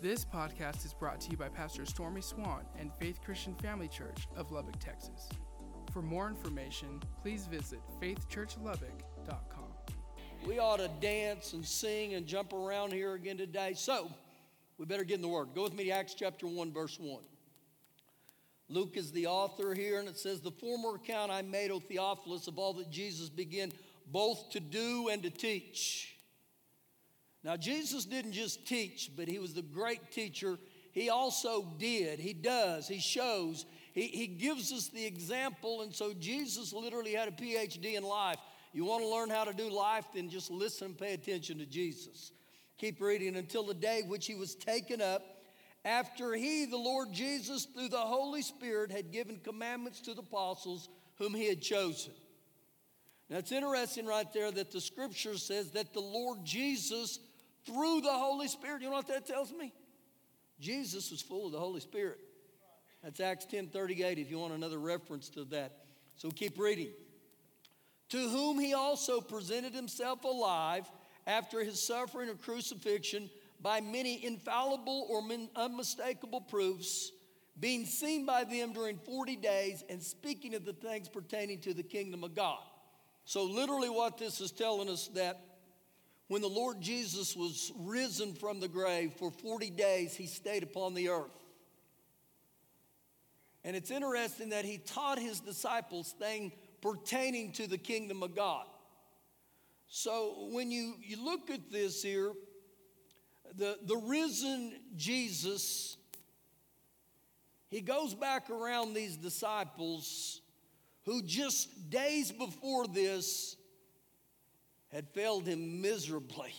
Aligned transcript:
This 0.00 0.24
podcast 0.24 0.86
is 0.86 0.94
brought 0.94 1.20
to 1.22 1.30
you 1.32 1.36
by 1.36 1.48
Pastor 1.48 1.84
Stormy 1.84 2.20
Swann 2.20 2.64
and 2.78 2.92
Faith 3.00 3.18
Christian 3.24 3.56
Family 3.56 3.88
Church 3.88 4.28
of 4.36 4.52
Lubbock, 4.52 4.78
Texas. 4.78 5.28
For 5.92 6.02
more 6.02 6.28
information, 6.28 7.02
please 7.20 7.48
visit 7.48 7.80
faithchurchlubbock.com. 8.00 9.96
We 10.46 10.60
ought 10.60 10.76
to 10.76 10.88
dance 11.00 11.52
and 11.52 11.66
sing 11.66 12.14
and 12.14 12.28
jump 12.28 12.52
around 12.52 12.92
here 12.92 13.14
again 13.14 13.38
today. 13.38 13.72
So, 13.74 14.08
we 14.78 14.86
better 14.86 15.02
get 15.02 15.16
in 15.16 15.22
the 15.22 15.26
Word. 15.26 15.48
Go 15.52 15.64
with 15.64 15.74
me 15.74 15.86
to 15.86 15.90
Acts 15.90 16.14
chapter 16.14 16.46
1, 16.46 16.72
verse 16.72 16.96
1. 17.00 17.20
Luke 18.68 18.96
is 18.96 19.10
the 19.10 19.26
author 19.26 19.74
here, 19.74 19.98
and 19.98 20.08
it 20.08 20.16
says, 20.16 20.40
The 20.40 20.52
former 20.52 20.94
account 20.94 21.32
I 21.32 21.42
made, 21.42 21.72
O 21.72 21.80
Theophilus, 21.80 22.46
of 22.46 22.56
all 22.56 22.72
that 22.74 22.92
Jesus 22.92 23.30
began 23.30 23.72
both 24.12 24.50
to 24.50 24.60
do 24.60 25.08
and 25.08 25.24
to 25.24 25.30
teach. 25.30 26.17
Now, 27.44 27.56
Jesus 27.56 28.04
didn't 28.04 28.32
just 28.32 28.66
teach, 28.66 29.12
but 29.16 29.28
he 29.28 29.38
was 29.38 29.54
the 29.54 29.62
great 29.62 30.10
teacher. 30.10 30.58
He 30.92 31.08
also 31.08 31.66
did, 31.78 32.18
he 32.18 32.32
does, 32.32 32.88
he 32.88 32.98
shows, 32.98 33.64
he, 33.92 34.08
he 34.08 34.26
gives 34.26 34.72
us 34.72 34.88
the 34.88 35.06
example. 35.06 35.82
And 35.82 35.94
so, 35.94 36.12
Jesus 36.12 36.72
literally 36.72 37.14
had 37.14 37.28
a 37.28 37.32
PhD 37.32 37.94
in 37.94 38.02
life. 38.02 38.38
You 38.72 38.84
want 38.84 39.02
to 39.02 39.08
learn 39.08 39.30
how 39.30 39.44
to 39.44 39.52
do 39.52 39.70
life, 39.70 40.04
then 40.14 40.28
just 40.28 40.50
listen 40.50 40.88
and 40.88 40.98
pay 40.98 41.14
attention 41.14 41.58
to 41.58 41.66
Jesus. 41.66 42.32
Keep 42.76 43.00
reading 43.00 43.36
until 43.36 43.64
the 43.64 43.74
day 43.74 44.02
which 44.06 44.26
he 44.26 44.34
was 44.34 44.54
taken 44.54 45.00
up, 45.00 45.22
after 45.84 46.34
he, 46.34 46.64
the 46.64 46.76
Lord 46.76 47.12
Jesus, 47.12 47.64
through 47.64 47.88
the 47.88 47.98
Holy 47.98 48.42
Spirit, 48.42 48.90
had 48.90 49.10
given 49.10 49.40
commandments 49.42 50.00
to 50.02 50.14
the 50.14 50.20
apostles 50.20 50.88
whom 51.16 51.34
he 51.34 51.48
had 51.48 51.62
chosen. 51.62 52.12
Now 53.30 53.38
it's 53.38 53.52
interesting 53.52 54.06
right 54.06 54.30
there 54.32 54.50
that 54.50 54.70
the 54.70 54.80
scripture 54.80 55.36
says 55.36 55.70
that 55.72 55.92
the 55.92 56.00
Lord 56.00 56.44
Jesus, 56.44 57.18
through 57.68 58.00
the 58.00 58.12
Holy 58.12 58.48
Spirit, 58.48 58.82
you 58.82 58.88
know 58.88 58.96
what 58.96 59.08
that 59.08 59.26
tells 59.26 59.52
me? 59.52 59.72
Jesus 60.58 61.10
was 61.10 61.20
full 61.20 61.46
of 61.46 61.52
the 61.52 61.58
Holy 61.58 61.80
Spirit. 61.80 62.18
That's 63.04 63.20
Acts 63.20 63.44
10 63.44 63.68
38, 63.68 64.18
if 64.18 64.30
you 64.30 64.38
want 64.38 64.54
another 64.54 64.78
reference 64.78 65.28
to 65.30 65.44
that. 65.46 65.84
So 66.16 66.30
keep 66.30 66.58
reading. 66.58 66.88
To 68.10 68.18
whom 68.18 68.58
he 68.58 68.74
also 68.74 69.20
presented 69.20 69.74
himself 69.74 70.24
alive 70.24 70.90
after 71.26 71.62
his 71.62 71.80
suffering 71.80 72.30
of 72.30 72.40
crucifixion 72.40 73.30
by 73.60 73.80
many 73.80 74.24
infallible 74.24 75.06
or 75.10 75.22
unmistakable 75.54 76.40
proofs, 76.40 77.12
being 77.60 77.84
seen 77.84 78.24
by 78.24 78.44
them 78.44 78.72
during 78.72 78.96
40 78.96 79.36
days 79.36 79.84
and 79.90 80.02
speaking 80.02 80.54
of 80.54 80.64
the 80.64 80.72
things 80.72 81.08
pertaining 81.08 81.60
to 81.60 81.74
the 81.74 81.82
kingdom 81.82 82.24
of 82.24 82.34
God. 82.34 82.60
So, 83.24 83.44
literally, 83.44 83.90
what 83.90 84.16
this 84.16 84.40
is 84.40 84.52
telling 84.52 84.88
us 84.88 85.08
that 85.08 85.38
when 86.28 86.42
the 86.42 86.48
Lord 86.48 86.80
Jesus 86.80 87.34
was 87.34 87.72
risen 87.78 88.34
from 88.34 88.60
the 88.60 88.68
grave 88.68 89.12
for 89.18 89.30
40 89.30 89.70
days, 89.70 90.14
he 90.14 90.26
stayed 90.26 90.62
upon 90.62 90.94
the 90.94 91.08
earth. 91.08 91.32
And 93.64 93.74
it's 93.74 93.90
interesting 93.90 94.50
that 94.50 94.64
he 94.64 94.78
taught 94.78 95.18
his 95.18 95.40
disciples 95.40 96.14
things 96.18 96.52
pertaining 96.80 97.52
to 97.52 97.66
the 97.66 97.78
kingdom 97.78 98.22
of 98.22 98.36
God. 98.36 98.66
So 99.88 100.48
when 100.52 100.70
you, 100.70 100.94
you 101.02 101.22
look 101.22 101.50
at 101.50 101.72
this 101.72 102.02
here, 102.02 102.32
the, 103.56 103.78
the 103.84 103.96
risen 103.96 104.74
Jesus, 104.96 105.96
he 107.68 107.80
goes 107.80 108.14
back 108.14 108.50
around 108.50 108.92
these 108.92 109.16
disciples 109.16 110.42
who 111.04 111.22
just 111.22 111.90
days 111.90 112.30
before 112.30 112.86
this 112.86 113.56
had 114.92 115.08
failed 115.10 115.46
him 115.46 115.80
miserably. 115.80 116.54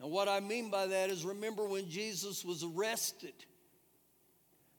And 0.00 0.10
what 0.10 0.28
I 0.28 0.40
mean 0.40 0.70
by 0.70 0.86
that 0.86 1.10
is 1.10 1.24
remember 1.24 1.66
when 1.66 1.88
Jesus 1.88 2.44
was 2.44 2.64
arrested? 2.64 3.34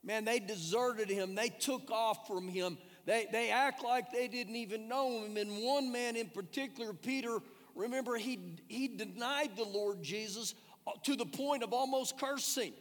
Man, 0.04 0.24
they 0.24 0.38
deserted 0.38 1.08
him, 1.08 1.34
they 1.34 1.48
took 1.48 1.90
off 1.90 2.26
from 2.28 2.48
him. 2.48 2.78
They, 3.06 3.26
they 3.30 3.50
act 3.50 3.84
like 3.84 4.10
they 4.10 4.28
didn't 4.28 4.56
even 4.56 4.88
know 4.88 5.24
him. 5.24 5.36
And 5.36 5.62
one 5.62 5.92
man 5.92 6.16
in 6.16 6.28
particular, 6.28 6.92
Peter, 6.92 7.38
remember, 7.74 8.16
he, 8.16 8.56
he 8.68 8.88
denied 8.88 9.56
the 9.56 9.64
Lord 9.64 10.02
Jesus 10.02 10.54
uh, 10.86 10.92
to 11.04 11.14
the 11.14 11.26
point 11.26 11.62
of 11.62 11.72
almost 11.72 12.18
cursing. 12.18 12.72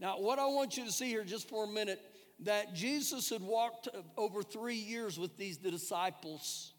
Now, 0.00 0.18
what 0.18 0.38
I 0.38 0.46
want 0.46 0.76
you 0.76 0.84
to 0.84 0.92
see 0.92 1.08
here 1.08 1.24
just 1.24 1.48
for 1.48 1.64
a 1.64 1.68
minute 1.68 2.00
that 2.40 2.74
Jesus 2.74 3.30
had 3.30 3.42
walked 3.42 3.88
over 4.16 4.42
three 4.42 4.76
years 4.76 5.18
with 5.18 5.36
these 5.36 5.58
the 5.58 5.70
disciples. 5.70 6.72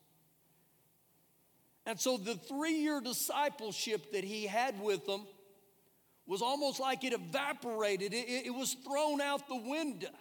And 1.90 2.00
so 2.00 2.18
the 2.18 2.36
three 2.36 2.76
year 2.76 3.02
discipleship 3.02 4.12
that 4.12 4.24
he 4.24 4.46
had 4.46 4.80
with 4.80 5.08
them 5.08 5.26
was 6.28 6.40
almost 6.40 6.80
like 6.80 7.04
it 7.04 7.14
evaporated, 7.14 8.14
it, 8.14 8.46
it, 8.46 8.54
was 8.54 8.76
thrown 8.86 9.20
out 9.20 9.48
the 9.48 9.56
window. 9.56 10.14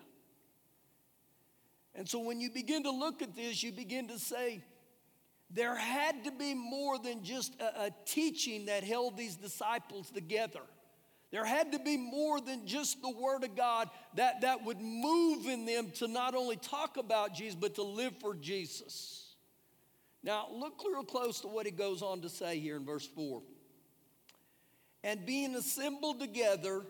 And 1.94 2.08
so 2.08 2.20
when 2.20 2.40
you 2.40 2.48
begin 2.48 2.84
to 2.84 2.90
look 2.90 3.20
at 3.20 3.36
this, 3.36 3.62
you 3.62 3.70
begin 3.70 4.08
to 4.08 4.18
say, 4.18 4.64
there 5.50 5.76
had 5.76 6.24
to 6.24 6.32
be 6.32 6.54
more 6.54 6.98
than 6.98 7.22
just 7.22 7.54
a, 7.60 7.82
a 7.82 7.90
teaching 8.06 8.64
that 8.64 8.82
held 8.82 9.18
these 9.18 9.36
disciples 9.36 10.10
together. 10.10 10.62
There 11.30 11.44
had 11.44 11.72
to 11.72 11.78
be 11.78 11.98
more 11.98 12.40
than 12.40 12.66
just 12.66 13.02
the 13.02 13.10
Word 13.10 13.44
of 13.44 13.54
God 13.54 13.90
that, 14.14 14.40
that 14.40 14.64
would 14.64 14.80
move 14.80 15.44
in 15.44 15.66
them 15.66 15.90
to 15.96 16.08
not 16.08 16.34
only 16.34 16.56
talk 16.56 16.96
about 16.96 17.34
Jesus, 17.34 17.56
but 17.60 17.74
to 17.74 17.82
live 17.82 18.14
for 18.22 18.34
Jesus. 18.34 19.27
Now, 20.22 20.48
look 20.52 20.82
real 20.86 21.04
close 21.04 21.40
to 21.40 21.48
what 21.48 21.66
he 21.66 21.72
goes 21.72 22.02
on 22.02 22.20
to 22.22 22.28
say 22.28 22.58
here 22.58 22.76
in 22.76 22.84
verse 22.84 23.06
4. 23.06 23.42
And 25.04 25.24
being 25.24 25.54
assembled 25.54 26.18
together 26.20 26.84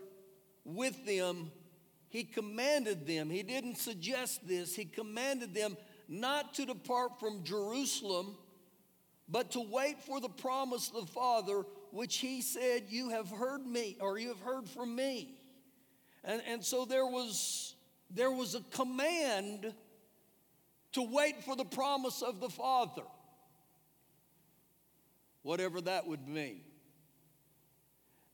with 0.65 1.05
them, 1.05 1.51
he 2.09 2.23
commanded 2.23 3.05
them, 3.05 3.29
he 3.29 3.43
didn't 3.43 3.77
suggest 3.77 4.47
this, 4.47 4.75
he 4.75 4.85
commanded 4.85 5.53
them 5.53 5.77
not 6.07 6.55
to 6.55 6.65
depart 6.65 7.19
from 7.19 7.43
Jerusalem, 7.43 8.35
but 9.27 9.51
to 9.51 9.59
wait 9.59 10.01
for 10.01 10.19
the 10.19 10.29
promise 10.29 10.89
of 10.89 11.05
the 11.05 11.11
Father 11.11 11.63
which 11.91 12.17
he 12.17 12.41
said, 12.41 12.85
You 12.89 13.09
have 13.09 13.29
heard 13.29 13.65
me, 13.65 13.97
or 13.99 14.17
you 14.17 14.29
have 14.29 14.41
heard 14.41 14.67
from 14.67 14.95
me. 14.95 15.35
And, 16.23 16.41
and 16.47 16.63
so 16.63 16.85
there 16.85 17.05
was, 17.05 17.75
there 18.09 18.31
was 18.31 18.55
a 18.55 18.61
command 18.71 19.73
to 20.93 21.01
wait 21.03 21.43
for 21.43 21.55
the 21.55 21.65
promise 21.65 22.21
of 22.21 22.39
the 22.39 22.49
Father, 22.49 23.03
whatever 25.43 25.81
that 25.81 26.07
would 26.07 26.27
mean. 26.27 26.61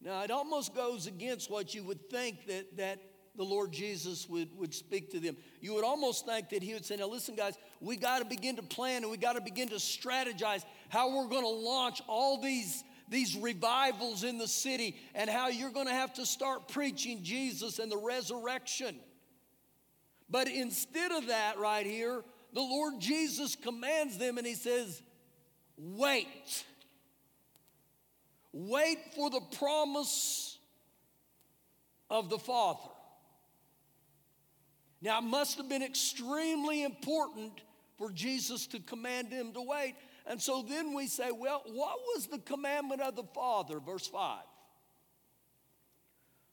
Now, 0.01 0.21
it 0.21 0.31
almost 0.31 0.75
goes 0.75 1.07
against 1.07 1.49
what 1.49 1.73
you 1.73 1.83
would 1.83 2.09
think 2.09 2.45
that, 2.47 2.77
that 2.77 2.99
the 3.35 3.43
Lord 3.43 3.71
Jesus 3.71 4.29
would, 4.29 4.55
would 4.57 4.73
speak 4.73 5.11
to 5.11 5.19
them. 5.19 5.35
You 5.61 5.73
would 5.73 5.83
almost 5.83 6.25
think 6.25 6.49
that 6.49 6.61
He 6.61 6.73
would 6.73 6.85
say, 6.85 6.95
Now, 6.95 7.07
listen, 7.07 7.35
guys, 7.35 7.57
we 7.81 7.97
got 7.97 8.19
to 8.19 8.25
begin 8.25 8.55
to 8.57 8.63
plan 8.63 9.03
and 9.03 9.11
we 9.11 9.17
got 9.17 9.33
to 9.33 9.41
begin 9.41 9.69
to 9.69 9.75
strategize 9.75 10.63
how 10.89 11.15
we're 11.15 11.27
going 11.27 11.43
to 11.43 11.47
launch 11.47 12.01
all 12.07 12.41
these 12.41 12.83
these 13.07 13.37
revivals 13.37 14.23
in 14.23 14.39
the 14.39 14.47
city 14.47 14.95
and 15.13 15.29
how 15.29 15.49
you're 15.49 15.71
going 15.71 15.85
to 15.85 15.93
have 15.93 16.13
to 16.13 16.25
start 16.25 16.67
preaching 16.67 17.21
Jesus 17.21 17.77
and 17.77 17.91
the 17.91 17.97
resurrection. 17.97 18.95
But 20.27 20.47
instead 20.47 21.11
of 21.11 21.27
that, 21.27 21.59
right 21.59 21.85
here, 21.85 22.23
the 22.53 22.61
Lord 22.61 22.95
Jesus 22.99 23.55
commands 23.55 24.17
them 24.17 24.37
and 24.37 24.47
He 24.47 24.55
says, 24.55 25.01
Wait. 25.77 26.65
Wait 28.57 28.99
for 29.13 29.29
the 29.29 29.41
promise 29.59 30.57
of 32.09 32.29
the 32.29 32.37
Father. 32.39 32.89
Now, 35.01 35.19
it 35.19 35.25
must 35.25 35.57
have 35.57 35.67
been 35.67 35.83
extremely 35.83 36.83
important 36.83 37.51
for 37.97 38.09
Jesus 38.13 38.65
to 38.67 38.79
command 38.79 39.27
him 39.33 39.51
to 39.51 39.61
wait. 39.61 39.95
And 40.25 40.41
so 40.41 40.61
then 40.61 40.93
we 40.93 41.07
say, 41.07 41.31
well, 41.31 41.63
what 41.65 41.97
was 42.15 42.27
the 42.27 42.37
commandment 42.37 43.01
of 43.01 43.17
the 43.17 43.25
Father? 43.35 43.81
Verse 43.81 44.07
5. 44.07 44.39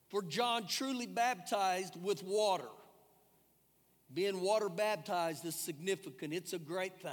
For 0.08 0.22
John 0.24 0.66
truly 0.66 1.06
baptized 1.06 1.94
with 2.02 2.24
water. 2.24 2.68
Being 4.12 4.40
water 4.40 4.68
baptized 4.68 5.44
is 5.44 5.54
significant, 5.54 6.34
it's 6.34 6.52
a 6.52 6.58
great 6.58 7.00
thing. 7.00 7.12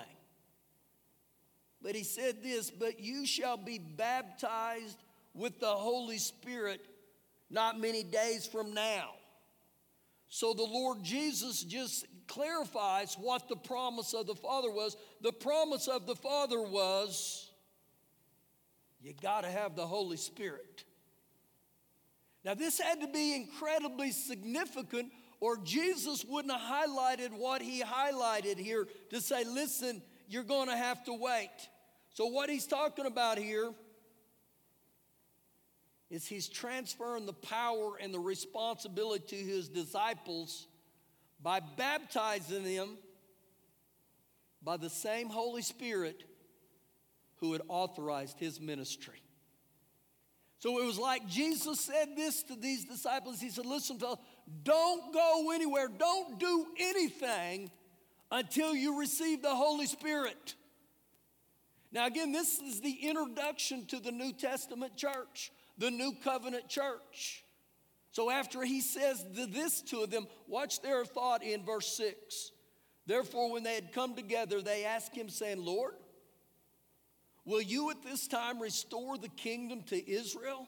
But 1.82 1.96
he 1.96 2.04
said 2.04 2.44
this, 2.44 2.70
but 2.70 3.00
you 3.00 3.26
shall 3.26 3.58
be 3.58 3.80
baptized 3.80 4.98
with 5.34 5.60
the 5.60 5.68
Holy 5.68 6.18
Spirit 6.18 6.86
not 7.50 7.80
many 7.80 8.04
days 8.04 8.46
from 8.46 8.74
now. 8.74 9.12
So 10.28 10.54
the 10.54 10.64
Lord 10.64 11.04
Jesus 11.04 11.64
just 11.64 12.06
clarifies 12.28 13.16
what 13.20 13.50
the 13.50 13.56
promise 13.56 14.14
of 14.14 14.28
the 14.28 14.36
Father 14.36 14.70
was. 14.70 14.96
The 15.22 15.32
promise 15.32 15.88
of 15.88 16.06
the 16.06 16.16
Father 16.16 16.62
was 16.62 17.50
you 19.02 19.14
got 19.22 19.42
to 19.42 19.50
have 19.50 19.76
the 19.76 19.88
Holy 19.88 20.18
Spirit. 20.18 20.84
Now, 22.44 22.54
this 22.54 22.80
had 22.80 23.02
to 23.02 23.08
be 23.08 23.36
incredibly 23.36 24.12
significant, 24.12 25.12
or 25.40 25.58
Jesus 25.58 26.24
wouldn't 26.26 26.54
have 26.54 26.90
highlighted 26.90 27.38
what 27.38 27.62
he 27.62 27.82
highlighted 27.82 28.58
here 28.58 28.88
to 29.10 29.22
say, 29.22 29.44
listen, 29.44 30.02
you're 30.30 30.44
going 30.44 30.70
to 30.70 30.78
have 30.78 31.04
to 31.06 31.14
wait. 31.14 31.50
So, 32.14 32.28
what 32.28 32.50
he's 32.50 32.68
talking 32.68 33.06
about 33.06 33.38
here 33.38 33.72
is 36.10 36.26
he's 36.26 36.48
transferring 36.48 37.26
the 37.26 37.34
power 37.34 37.98
and 38.00 38.14
the 38.14 38.20
responsibility 38.20 39.36
to 39.36 39.36
his 39.36 39.68
disciples 39.68 40.68
by 41.42 41.60
baptizing 41.60 42.64
them 42.64 42.98
by 44.62 44.78
the 44.78 44.90
same 44.90 45.30
Holy 45.30 45.62
Spirit 45.62 46.24
who 47.38 47.54
had 47.54 47.62
authorized 47.68 48.38
his 48.40 48.60
ministry. 48.60 49.22
So 50.60 50.82
it 50.82 50.86
was 50.86 51.00
like 51.00 51.26
Jesus 51.28 51.80
said 51.80 52.10
this 52.18 52.44
to 52.44 52.56
these 52.56 52.86
disciples. 52.86 53.40
He 53.40 53.50
said, 53.50 53.66
Listen, 53.66 53.98
don't 54.64 55.14
go 55.14 55.52
anywhere, 55.54 55.88
don't 55.88 56.38
do 56.40 56.68
anything 56.78 57.72
until 58.32 58.76
you 58.76 59.00
receive 59.00 59.42
the 59.42 59.56
Holy 59.56 59.88
Spirit. 59.88 60.56
Now, 61.92 62.06
again, 62.06 62.32
this 62.32 62.60
is 62.60 62.82
the 62.82 62.92
introduction 62.92 63.86
to 63.88 64.00
the 64.00 64.12
New 64.12 64.32
Testament 64.34 64.96
church, 64.96 65.52
the 65.78 65.90
New 65.90 66.14
Covenant 66.24 66.68
church. 66.68 67.44
So, 68.12 68.30
after 68.30 68.64
he 68.64 68.82
says 68.82 69.26
this 69.34 69.82
to 69.84 70.06
them, 70.06 70.28
watch 70.48 70.82
their 70.82 71.06
thought 71.06 71.44
in 71.44 71.66
verse 71.66 71.96
6. 71.98 72.52
Therefore, 73.06 73.52
when 73.52 73.64
they 73.64 73.76
had 73.76 73.92
come 73.92 74.16
together, 74.16 74.62
they 74.62 74.86
asked 74.86 75.16
him, 75.16 75.30
saying, 75.30 75.64
Lord, 75.64 75.96
will 77.44 77.62
you 77.62 77.90
at 77.90 78.04
this 78.04 78.28
time 78.28 78.60
restore 78.60 79.18
the 79.18 79.30
kingdom 79.30 79.82
to 79.88 80.12
Israel? 80.12 80.68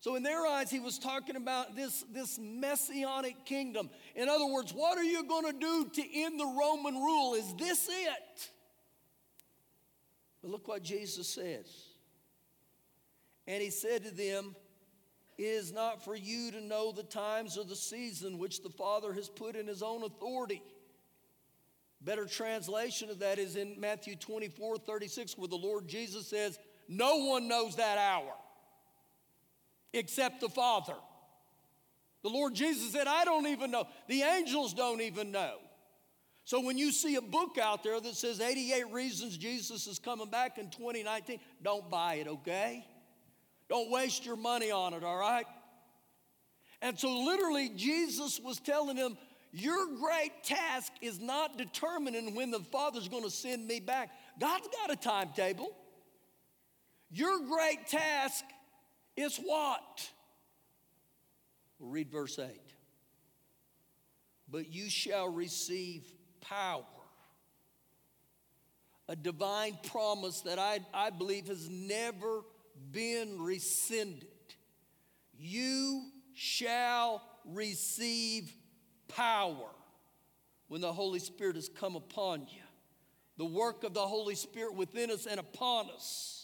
So, 0.00 0.16
in 0.16 0.22
their 0.22 0.46
eyes, 0.46 0.70
he 0.70 0.80
was 0.80 0.98
talking 0.98 1.36
about 1.36 1.76
this, 1.76 2.04
this 2.10 2.38
messianic 2.38 3.44
kingdom. 3.44 3.90
In 4.14 4.30
other 4.30 4.46
words, 4.46 4.72
what 4.72 4.96
are 4.96 5.04
you 5.04 5.24
going 5.24 5.44
to 5.44 5.52
do 5.52 5.90
to 5.92 6.22
end 6.22 6.40
the 6.40 6.46
Roman 6.58 6.94
rule? 6.94 7.34
Is 7.34 7.54
this 7.56 7.86
it? 7.90 8.50
But 10.40 10.50
look 10.50 10.66
what 10.66 10.82
Jesus 10.82 11.28
says. 11.28 11.66
And 13.46 13.62
he 13.62 13.68
said 13.68 14.04
to 14.04 14.10
them, 14.10 14.56
It 15.36 15.42
is 15.42 15.70
not 15.70 16.02
for 16.02 16.16
you 16.16 16.50
to 16.52 16.62
know 16.62 16.92
the 16.92 17.02
times 17.02 17.58
or 17.58 17.64
the 17.66 17.76
season 17.76 18.38
which 18.38 18.62
the 18.62 18.70
Father 18.70 19.12
has 19.12 19.28
put 19.28 19.54
in 19.54 19.66
his 19.66 19.82
own 19.82 20.02
authority. 20.02 20.62
Better 22.00 22.24
translation 22.24 23.10
of 23.10 23.18
that 23.18 23.38
is 23.38 23.56
in 23.56 23.78
Matthew 23.78 24.16
24 24.16 24.78
36, 24.78 25.36
where 25.36 25.48
the 25.48 25.56
Lord 25.56 25.86
Jesus 25.86 26.26
says, 26.26 26.58
No 26.88 27.26
one 27.26 27.48
knows 27.48 27.76
that 27.76 27.98
hour 27.98 28.32
except 29.92 30.40
the 30.40 30.48
Father. 30.48 30.94
The 32.22 32.28
Lord 32.28 32.54
Jesus 32.54 32.92
said, 32.92 33.06
I 33.06 33.24
don't 33.24 33.46
even 33.46 33.70
know. 33.70 33.86
The 34.08 34.22
angels 34.22 34.74
don't 34.74 35.00
even 35.00 35.30
know. 35.30 35.56
So 36.44 36.60
when 36.60 36.78
you 36.78 36.90
see 36.90 37.16
a 37.16 37.22
book 37.22 37.58
out 37.58 37.82
there 37.84 38.00
that 38.00 38.16
says 38.16 38.40
88 38.40 38.92
reasons 38.92 39.36
Jesus 39.36 39.86
is 39.86 39.98
coming 39.98 40.28
back 40.28 40.58
in 40.58 40.70
2019, 40.70 41.38
don't 41.62 41.88
buy 41.90 42.14
it, 42.14 42.26
okay? 42.26 42.84
Don't 43.68 43.90
waste 43.90 44.26
your 44.26 44.36
money 44.36 44.70
on 44.70 44.94
it, 44.94 45.04
all 45.04 45.16
right? 45.16 45.46
And 46.82 46.98
so 46.98 47.20
literally, 47.20 47.70
Jesus 47.76 48.40
was 48.40 48.58
telling 48.58 48.96
him, 48.96 49.16
Your 49.52 49.86
great 49.96 50.42
task 50.42 50.92
is 51.00 51.20
not 51.20 51.56
determining 51.56 52.34
when 52.34 52.50
the 52.50 52.60
Father's 52.60 53.08
to 53.08 53.30
send 53.30 53.66
me 53.66 53.80
back. 53.80 54.10
God's 54.40 54.68
got 54.68 54.90
a 54.90 54.96
timetable. 54.96 55.76
Your 57.10 57.38
great 57.46 57.86
task 57.86 58.44
is 59.20 59.38
what? 59.38 60.10
We'll 61.78 61.90
read 61.90 62.10
verse 62.10 62.38
8. 62.38 62.48
But 64.50 64.72
you 64.72 64.90
shall 64.90 65.28
receive 65.28 66.10
power. 66.40 66.84
A 69.08 69.16
divine 69.16 69.78
promise 69.84 70.42
that 70.42 70.58
I, 70.58 70.80
I 70.94 71.10
believe 71.10 71.48
has 71.48 71.68
never 71.68 72.42
been 72.92 73.40
rescinded. 73.40 74.28
You 75.36 76.04
shall 76.34 77.22
receive 77.44 78.52
power 79.08 79.68
when 80.68 80.80
the 80.80 80.92
Holy 80.92 81.18
Spirit 81.18 81.56
has 81.56 81.68
come 81.68 81.96
upon 81.96 82.42
you. 82.42 82.62
The 83.36 83.44
work 83.46 83.84
of 83.84 83.94
the 83.94 84.06
Holy 84.06 84.34
Spirit 84.34 84.74
within 84.74 85.10
us 85.10 85.26
and 85.26 85.40
upon 85.40 85.90
us. 85.90 86.39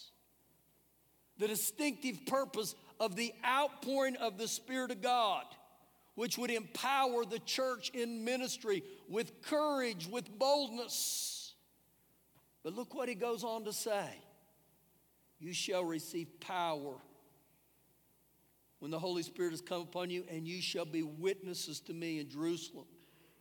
The 1.39 1.47
distinctive 1.47 2.25
purpose 2.25 2.75
of 2.99 3.15
the 3.15 3.33
outpouring 3.45 4.15
of 4.17 4.37
the 4.37 4.47
Spirit 4.47 4.91
of 4.91 5.01
God 5.01 5.45
which 6.17 6.35
would 6.35 6.49
empower 6.49 7.25
the 7.25 7.37
church 7.37 7.91
in 7.91 8.25
ministry 8.25 8.81
with 9.07 9.43
courage, 9.43 10.07
with 10.07 10.27
boldness. 10.39 11.53
But 12.63 12.73
look 12.73 12.95
what 12.95 13.07
he 13.07 13.13
goes 13.13 13.43
on 13.43 13.65
to 13.65 13.71
say 13.71 14.09
You 15.37 15.53
shall 15.53 15.85
receive 15.85 16.27
power 16.39 16.95
when 18.79 18.89
the 18.89 18.97
Holy 18.97 19.21
Spirit 19.21 19.51
has 19.51 19.61
come 19.61 19.81
upon 19.81 20.09
you, 20.09 20.23
and 20.27 20.47
you 20.47 20.59
shall 20.59 20.85
be 20.85 21.03
witnesses 21.03 21.79
to 21.81 21.93
me 21.93 22.19
in 22.19 22.31
Jerusalem, 22.31 22.85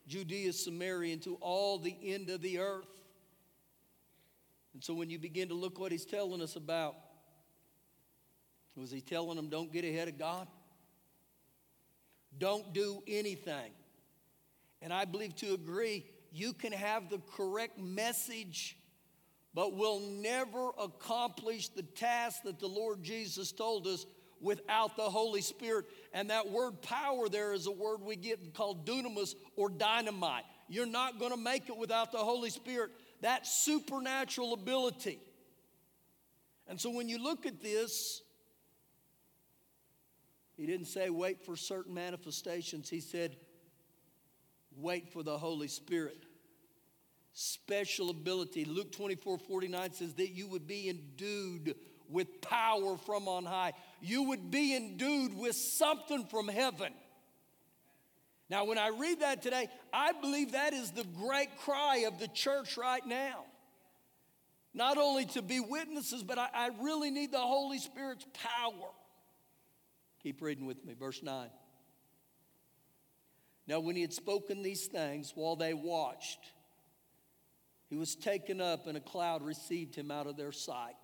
Judea, 0.07 0.53
Samaria, 0.53 1.15
and 1.15 1.23
to 1.23 1.37
all 1.41 1.79
the 1.79 1.97
end 2.03 2.29
of 2.29 2.43
the 2.43 2.59
earth. 2.59 3.01
And 4.75 4.85
so 4.85 4.93
when 4.93 5.09
you 5.09 5.19
begin 5.19 5.49
to 5.49 5.55
look 5.55 5.79
what 5.79 5.93
he's 5.93 6.05
telling 6.05 6.43
us 6.43 6.57
about, 6.57 6.95
was 8.77 8.91
he 8.91 9.01
telling 9.01 9.37
them, 9.37 9.49
don't 9.49 9.73
get 9.73 9.85
ahead 9.85 10.09
of 10.09 10.19
God? 10.19 10.47
Don't 12.39 12.73
do 12.73 13.03
anything. 13.07 13.73
And 14.83 14.93
I 14.93 15.07
believe 15.07 15.35
to 15.37 15.55
agree, 15.55 16.05
you 16.33 16.53
can 16.53 16.73
have 16.73 17.09
the 17.09 17.21
correct 17.35 17.79
message, 17.79 18.77
but 19.55 19.75
will 19.75 20.01
never 20.01 20.71
accomplish 20.79 21.69
the 21.69 21.83
task 21.83 22.43
that 22.45 22.61
the 22.61 22.67
Lord 22.67 23.03
Jesus 23.03 23.53
told 23.53 23.87
us 23.87 24.05
without 24.41 24.97
the 24.97 25.09
Holy 25.09 25.41
Spirit. 25.41 25.87
And 26.13 26.29
that 26.29 26.51
word 26.51 26.83
power 26.83 27.31
there 27.31 27.55
is 27.55 27.67
a 27.67 27.73
word 27.73 28.03
we 28.03 28.17
get 28.17 28.53
called 28.55 28.87
dunamis 28.87 29.35
or 29.57 29.71
dynamite. 29.71 30.45
You're 30.69 30.85
not 30.85 31.19
going 31.19 31.31
to 31.31 31.39
make 31.39 31.69
it 31.71 31.77
without 31.77 32.13
the 32.13 32.19
Holy 32.19 32.51
Spirit. 32.51 32.91
That 33.23 33.47
supernatural 33.47 34.53
ability. 34.53 35.21
And 36.69 36.79
so 36.79 36.91
when 36.91 37.09
you 37.09 37.23
look 37.23 37.47
at 37.47 37.63
this, 37.63 38.21
he 40.57 40.67
didn't 40.67 40.87
say 40.87 41.11
wait 41.11 41.45
for 41.45 41.57
certain 41.57 41.95
manifestations. 41.95 42.89
He 42.89 43.01
said 43.01 43.37
wait 44.77 45.09
for 45.09 45.23
the 45.23 45.37
Holy 45.37 45.69
Spirit. 45.69 46.25
Special 47.33 48.09
ability. 48.11 48.65
Luke 48.65 48.93
24 48.93 49.39
49 49.39 49.93
says 49.93 50.15
that 50.15 50.31
you 50.31 50.49
would 50.49 50.67
be 50.67 50.89
endued 50.89 51.75
with 52.09 52.41
power 52.41 52.97
from 52.97 53.29
on 53.29 53.45
high. 53.45 53.73
You 54.01 54.25
would 54.25 54.51
be 54.51 54.75
endued 54.75 55.37
with 55.37 55.55
something 55.55 56.25
from 56.27 56.49
heaven. 56.49 56.93
Now, 58.49 58.65
when 58.65 58.79
I 58.79 58.89
read 58.89 59.21
that 59.21 59.43
today, 59.43 59.69
I 59.93 60.13
believe 60.13 60.53
that 60.53 60.73
is 60.73 60.93
the 60.93 61.05
great 61.05 61.59
cry 61.59 62.05
of 62.07 62.19
the 62.19 62.29
church 62.29 62.77
right 62.77 63.05
now. 63.05 63.45
Not 64.73 64.99
only 64.99 65.25
to 65.27 65.43
be 65.43 65.59
witnesses, 65.59 66.23
but 66.23 66.39
I, 66.39 66.49
I 66.55 66.71
really 66.81 67.11
need 67.11 67.33
the 67.33 67.39
Holy 67.39 67.79
Spirit's 67.79 68.27
power. 68.35 68.91
Keep 70.27 70.43
reading 70.43 70.67
with 70.67 70.85
me, 70.85 70.93
verse 70.93 71.23
9. 71.23 71.49
Now, 73.69 73.79
when 73.79 73.95
he 73.95 74.03
had 74.03 74.13
spoken 74.13 74.61
these 74.61 74.87
things 74.87 75.31
while 75.37 75.55
they 75.55 75.73
watched, 75.73 76.41
he 77.89 77.95
was 77.95 78.17
taken 78.17 78.61
up, 78.61 78.89
and 78.89 78.97
a 78.97 79.01
cloud 79.01 79.45
received 79.45 79.95
him 79.95 80.11
out 80.11 80.27
of 80.27 80.37
their 80.37 80.51
sight. 80.51 80.97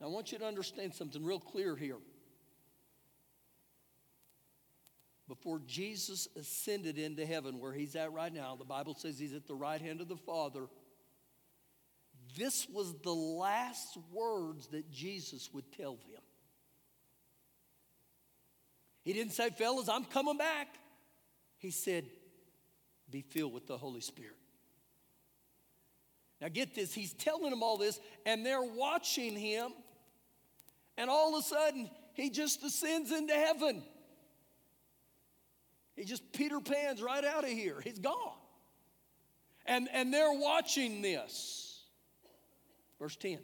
Now, 0.00 0.06
I 0.06 0.10
want 0.10 0.30
you 0.30 0.38
to 0.38 0.46
understand 0.46 0.94
something 0.94 1.24
real 1.24 1.40
clear 1.40 1.74
here. 1.74 1.98
Before 5.26 5.60
Jesus 5.66 6.28
ascended 6.38 6.96
into 6.96 7.26
heaven, 7.26 7.58
where 7.58 7.72
he's 7.72 7.96
at 7.96 8.12
right 8.12 8.32
now, 8.32 8.54
the 8.54 8.64
Bible 8.64 8.94
says 8.94 9.18
he's 9.18 9.34
at 9.34 9.48
the 9.48 9.56
right 9.56 9.80
hand 9.80 10.00
of 10.00 10.06
the 10.06 10.16
Father. 10.16 10.68
This 12.38 12.68
was 12.68 12.94
the 13.02 13.10
last 13.10 13.98
words 14.12 14.68
that 14.68 14.92
Jesus 14.92 15.50
would 15.52 15.72
tell 15.72 15.94
them. 15.94 16.22
He 19.04 19.12
didn't 19.12 19.32
say, 19.32 19.50
fellas, 19.50 19.88
I'm 19.88 20.04
coming 20.04 20.38
back. 20.38 20.68
He 21.58 21.70
said, 21.70 22.06
be 23.10 23.20
filled 23.20 23.52
with 23.52 23.66
the 23.66 23.76
Holy 23.76 24.00
Spirit. 24.00 24.36
Now, 26.40 26.48
get 26.48 26.74
this, 26.74 26.92
he's 26.92 27.12
telling 27.12 27.50
them 27.50 27.62
all 27.62 27.78
this, 27.78 28.00
and 28.26 28.44
they're 28.44 28.62
watching 28.62 29.36
him, 29.36 29.72
and 30.96 31.08
all 31.08 31.34
of 31.34 31.44
a 31.44 31.46
sudden, 31.46 31.88
he 32.14 32.30
just 32.30 32.62
ascends 32.64 33.12
into 33.12 33.34
heaven. 33.34 33.82
He 35.96 36.04
just 36.04 36.32
Peter 36.32 36.60
Pans 36.60 37.00
right 37.00 37.24
out 37.24 37.44
of 37.44 37.50
here. 37.50 37.80
He's 37.82 37.98
gone. 37.98 38.36
And, 39.66 39.88
and 39.92 40.12
they're 40.12 40.32
watching 40.32 41.02
this. 41.02 41.82
Verse 42.98 43.16
10. 43.16 43.38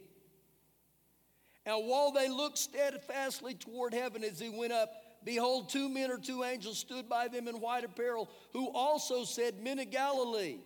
And 1.67 1.89
while 1.89 2.13
they 2.13 2.29
looked 2.29 2.59
steadfastly 2.59 3.55
toward 3.55 3.95
heaven 3.95 4.25
as 4.25 4.39
he 4.39 4.49
went 4.49 4.73
up, 4.73 4.91
behold, 5.25 5.69
two 5.69 5.89
men 5.89 6.11
or 6.11 6.19
two 6.19 6.45
angels 6.45 6.79
stood 6.79 7.09
by 7.09 7.29
them 7.29 7.49
in 7.49 7.61
white 7.61 7.85
apparel, 7.85 8.29
who 8.53 8.71
also 8.71 9.25
said, 9.25 9.63
Men 9.63 9.79
of 9.79 9.91
Galilee, 9.91 10.59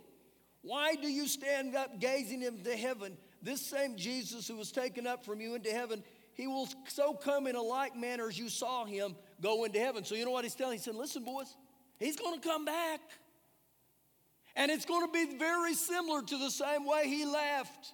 why 0.62 0.94
do 0.94 1.08
you 1.08 1.28
stand 1.28 1.76
up 1.76 2.00
gazing 2.00 2.42
into 2.42 2.74
heaven? 2.74 3.16
this 3.44 3.60
same 3.60 3.96
Jesus 3.96 4.48
who 4.48 4.56
was 4.56 4.72
taken 4.72 5.06
up 5.06 5.24
from 5.24 5.40
you 5.40 5.54
into 5.54 5.70
heaven, 5.70 6.02
he 6.32 6.46
will 6.46 6.68
so 6.88 7.12
come 7.12 7.46
in 7.46 7.54
a 7.54 7.62
like 7.62 7.94
manner 7.94 8.26
as 8.28 8.38
you 8.38 8.48
saw 8.48 8.84
him 8.84 9.14
go 9.40 9.64
into 9.64 9.78
heaven. 9.78 10.04
So 10.04 10.14
you 10.14 10.24
know 10.24 10.30
what 10.30 10.44
he's 10.44 10.54
telling? 10.54 10.78
He 10.78 10.82
said, 10.82 10.94
Listen, 10.94 11.24
boys, 11.24 11.54
he's 11.98 12.16
going 12.16 12.40
to 12.40 12.46
come 12.48 12.64
back. 12.64 13.00
And 14.56 14.70
it's 14.70 14.84
going 14.84 15.06
to 15.06 15.12
be 15.12 15.36
very 15.36 15.74
similar 15.74 16.22
to 16.22 16.38
the 16.38 16.50
same 16.50 16.86
way 16.86 17.06
he 17.06 17.24
left. 17.26 17.92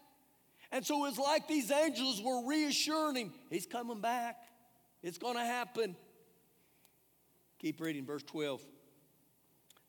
And 0.72 0.86
so 0.86 1.06
it's 1.06 1.18
like 1.18 1.48
these 1.48 1.70
angels 1.70 2.22
were 2.22 2.46
reassuring 2.46 3.16
him, 3.16 3.32
he's 3.50 3.66
coming 3.66 4.00
back. 4.00 4.36
It's 5.02 5.18
going 5.18 5.36
to 5.36 5.44
happen. 5.44 5.96
Keep 7.60 7.80
reading, 7.80 8.06
verse 8.06 8.22
12. 8.22 8.62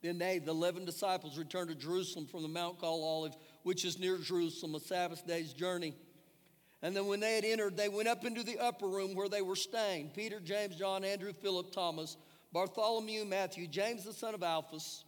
Then 0.02 0.18
they, 0.18 0.38
the 0.38 0.50
11 0.50 0.84
disciples, 0.84 1.38
returned 1.38 1.70
to 1.70 1.74
Jerusalem 1.74 2.26
from 2.26 2.42
the 2.42 2.48
Mount 2.48 2.78
called 2.78 3.02
Olive, 3.02 3.36
which 3.62 3.84
is 3.84 3.98
near 3.98 4.18
Jerusalem, 4.18 4.74
a 4.74 4.80
Sabbath 4.80 5.26
day's 5.26 5.54
journey. 5.54 5.94
And 6.82 6.94
then 6.94 7.06
when 7.06 7.20
they 7.20 7.36
had 7.36 7.44
entered, 7.44 7.76
they 7.76 7.88
went 7.88 8.08
up 8.08 8.26
into 8.26 8.42
the 8.42 8.58
upper 8.58 8.88
room 8.88 9.14
where 9.14 9.28
they 9.28 9.40
were 9.40 9.56
staying 9.56 10.10
Peter, 10.10 10.38
James, 10.40 10.76
John, 10.76 11.04
Andrew, 11.04 11.32
Philip, 11.32 11.72
Thomas, 11.72 12.16
Bartholomew, 12.52 13.24
Matthew, 13.24 13.66
James 13.68 14.04
the 14.04 14.12
son 14.12 14.34
of 14.34 14.42
Alphaeus, 14.42 15.04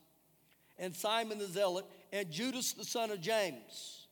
and 0.78 0.94
Simon 0.94 1.38
the 1.38 1.46
Zealot, 1.46 1.84
and 2.12 2.30
Judas 2.30 2.72
the 2.72 2.84
son 2.84 3.10
of 3.10 3.20
James. 3.20 4.06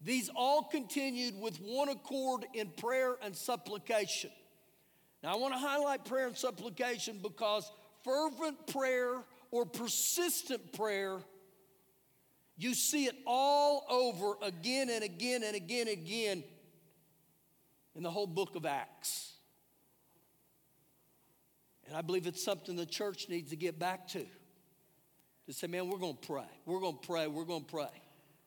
These 0.00 0.30
all 0.36 0.64
continued 0.64 1.40
with 1.40 1.56
one 1.56 1.88
accord 1.88 2.44
in 2.54 2.68
prayer 2.68 3.16
and 3.22 3.34
supplication. 3.34 4.30
Now, 5.22 5.34
I 5.34 5.36
want 5.36 5.54
to 5.54 5.60
highlight 5.60 6.04
prayer 6.04 6.26
and 6.26 6.36
supplication 6.36 7.20
because 7.22 7.70
fervent 8.04 8.66
prayer 8.66 9.22
or 9.50 9.64
persistent 9.64 10.72
prayer, 10.72 11.18
you 12.56 12.74
see 12.74 13.06
it 13.06 13.14
all 13.26 13.86
over 13.88 14.34
again 14.42 14.90
and 14.90 15.04
again 15.04 15.42
and 15.44 15.54
again 15.54 15.88
and 15.88 15.98
again 15.98 16.44
in 17.94 18.02
the 18.02 18.10
whole 18.10 18.26
book 18.26 18.56
of 18.56 18.66
Acts. 18.66 19.32
And 21.86 21.96
I 21.96 22.02
believe 22.02 22.26
it's 22.26 22.42
something 22.42 22.74
the 22.74 22.86
church 22.86 23.28
needs 23.28 23.50
to 23.50 23.56
get 23.56 23.78
back 23.78 24.08
to. 24.08 24.24
To 25.46 25.52
say, 25.52 25.66
man, 25.66 25.88
we're 25.88 25.98
going 25.98 26.16
to 26.16 26.26
pray. 26.26 26.46
We're 26.66 26.80
going 26.80 26.98
to 26.98 27.06
pray. 27.06 27.26
We're 27.26 27.44
going 27.44 27.64
to 27.64 27.70
pray. 27.70 27.90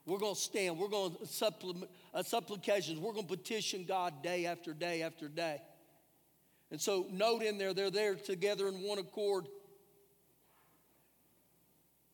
We're 0.06 0.18
going 0.18 0.36
to 0.36 0.40
stand. 0.40 0.78
We're 0.78 0.88
going 0.88 1.16
to 1.16 1.26
supplement, 1.26 1.92
uh, 2.14 2.24
supplications. 2.24 3.00
We're 3.00 3.14
going 3.14 3.28
to 3.28 3.38
petition 3.38 3.86
God 3.86 4.24
day 4.24 4.46
after 4.46 4.74
day 4.74 5.02
after 5.02 5.28
day. 5.28 5.62
And 6.72 6.82
so, 6.82 7.08
note 7.12 7.44
in 7.44 7.58
there, 7.58 7.74
they're 7.74 7.92
there 7.92 8.16
together 8.16 8.68
in 8.68 8.82
one 8.82 8.98
accord 8.98 9.48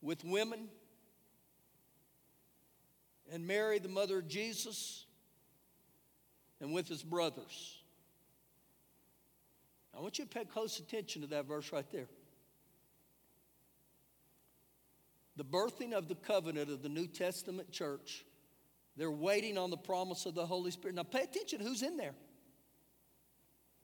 with 0.01 0.23
women 0.23 0.67
and 3.31 3.47
Mary, 3.47 3.79
the 3.79 3.89
mother 3.89 4.19
of 4.19 4.27
Jesus, 4.27 5.05
and 6.59 6.73
with 6.73 6.87
his 6.87 7.01
brothers. 7.01 7.77
I 9.97 10.01
want 10.01 10.19
you 10.19 10.25
to 10.25 10.29
pay 10.29 10.45
close 10.45 10.79
attention 10.79 11.21
to 11.21 11.27
that 11.29 11.45
verse 11.45 11.71
right 11.71 11.89
there. 11.91 12.07
The 15.37 15.45
birthing 15.45 15.93
of 15.93 16.07
the 16.07 16.15
covenant 16.15 16.69
of 16.69 16.83
the 16.83 16.89
New 16.89 17.07
Testament 17.07 17.71
church, 17.71 18.25
they're 18.97 19.09
waiting 19.09 19.57
on 19.57 19.69
the 19.69 19.77
promise 19.77 20.25
of 20.25 20.35
the 20.35 20.45
Holy 20.45 20.71
Spirit. 20.71 20.95
Now, 20.95 21.03
pay 21.03 21.21
attention 21.21 21.61
who's 21.61 21.83
in 21.83 21.95
there. 21.95 22.13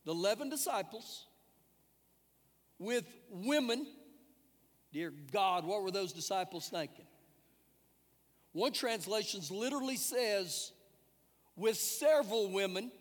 The 0.08 0.14
11 0.14 0.50
disciples 0.50 1.28
with 2.80 3.06
women 3.30 3.86
Dear 4.94 5.14
God, 5.32 5.66
what 5.66 5.84
were 5.84 5.92
those 5.92 6.14
disciples 6.14 6.70
thinking? 6.70 7.06
One 8.54 8.72
translation 8.72 9.42
literally 9.52 9.98
says, 9.98 10.72
with 11.56 11.78
several 11.78 12.52
women, 12.52 12.92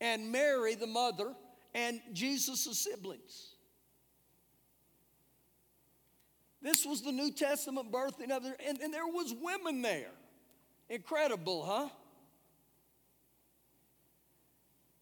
and 0.00 0.30
Mary, 0.30 0.74
the 0.74 0.86
mother, 0.86 1.32
and 1.74 2.00
Jesus' 2.12 2.84
siblings. 2.84 3.54
This 6.60 6.84
was 6.84 7.02
the 7.02 7.12
New 7.12 7.32
Testament 7.32 7.92
birthing 7.92 8.30
of 8.30 8.42
there, 8.42 8.56
and, 8.66 8.78
and 8.80 8.92
there 8.92 9.06
was 9.06 9.32
women 9.40 9.80
there. 9.80 10.12
Incredible, 10.90 11.64
huh? 11.64 11.88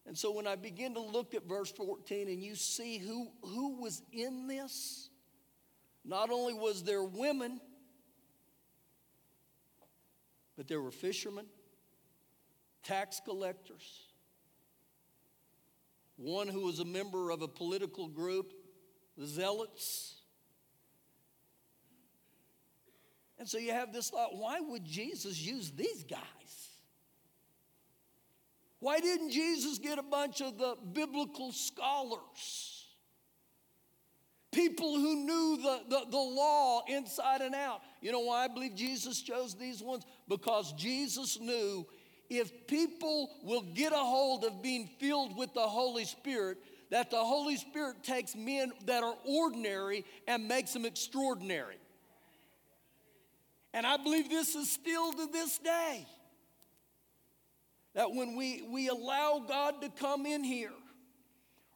And 0.07 0.17
so 0.17 0.33
when 0.33 0.47
I 0.47 0.57
begin 0.57 0.95
to 0.95 1.01
look 1.01 1.35
at 1.35 1.45
verse 1.45 1.73
14 1.73 2.29
and 2.29 2.43
you 2.43 2.55
see 2.55 2.99
who, 2.99 3.29
who 3.43 3.81
was 3.81 4.03
in 4.13 4.47
this, 4.47 5.09
not 6.05 6.31
only 6.31 6.53
was 6.53 6.83
there 6.83 7.03
women, 7.03 7.61
but 10.57 10.69
there 10.69 10.81
were 10.81 10.91
fishermen, 10.91 11.47
tax 12.83 13.21
collectors, 13.25 14.09
one 16.17 16.49
who 16.49 16.61
was 16.61 16.81
a 16.81 16.85
member 16.85 17.31
of 17.31 17.43
a 17.43 17.49
political 17.49 18.07
group, 18.07 18.53
the 19.17 19.27
Zealots. 19.27 20.17
And 23.39 23.49
so 23.49 23.59
you 23.59 23.73
have 23.73 23.93
this 23.93 24.11
thought 24.11 24.37
why 24.37 24.61
would 24.61 24.85
Jesus 24.85 25.41
use 25.41 25.71
these 25.73 26.05
guys? 26.05 26.21
Why 28.85 29.01
didn't 29.01 29.31
Jesus 29.31 29.79
get 29.79 29.99
a 29.99 30.03
bunch 30.03 30.43
of 30.43 30.59
the 30.59 30.77
biblical 30.93 31.53
scholars? 31.53 32.83
people 34.53 34.95
who 34.95 35.17
knew 35.17 35.59
the, 35.63 35.81
the, 35.89 36.11
the, 36.11 36.17
law 36.17 36.83
inside 36.87 37.41
and 37.41 37.57
out. 37.57 37.81
You 38.01 38.13
know 38.13 38.21
why 38.21 38.45
I 38.45 38.49
believe 38.49 38.77
Jesus 38.77 39.21
chose 39.21 39.57
these 39.57 39.83
ones? 39.83 40.05
Because 40.29 40.73
Jesus 40.75 41.41
knew 41.41 41.85
if 42.31 42.69
people 42.69 43.31
will 43.43 43.63
get 43.75 43.93
a 43.93 43.97
hold 43.97 44.45
of 44.45 44.63
being 44.63 44.89
filled 45.01 45.37
with 45.37 45.53
the 45.55 45.67
Holy 45.67 46.05
Spirit, 46.05 46.59
that 46.93 47.11
the 47.11 47.17
Holy 47.17 47.57
Spirit 47.57 48.05
takes 48.05 48.37
men 48.37 48.71
that 48.85 49.03
are 49.03 49.17
ordinary 49.25 50.05
and 50.29 50.47
makes 50.47 50.73
them 50.73 50.85
extraordinary. 50.85 51.79
And 53.73 53.85
I 53.85 53.97
believe 53.97 54.31
this 54.31 54.55
is 54.55 54.71
still 54.71 55.13
to 55.15 55.27
this 55.33 55.59
day. 55.59 56.07
That 57.95 58.13
when 58.13 58.37
we, 58.37 58.63
we 58.71 58.89
allow 58.89 59.45
God 59.47 59.81
to 59.83 59.89
come 59.89 60.27
in 60.27 60.45
here, 60.45 60.73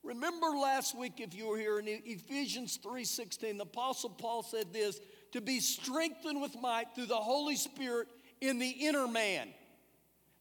Remember 0.04 0.46
last 0.46 0.96
week, 0.96 1.14
if 1.18 1.34
you 1.34 1.48
were 1.48 1.58
here 1.58 1.80
in 1.80 1.87
Ephesians 1.87 2.78
3:16, 2.82 3.58
the 3.58 3.64
Apostle 3.64 4.08
Paul 4.10 4.42
said 4.42 4.72
this: 4.72 5.00
to 5.32 5.40
be 5.40 5.60
strengthened 5.60 6.40
with 6.40 6.58
might 6.60 6.94
through 6.94 7.06
the 7.06 7.16
Holy 7.16 7.56
Spirit 7.56 8.08
in 8.40 8.58
the 8.58 8.68
inner 8.68 9.06
man. 9.06 9.48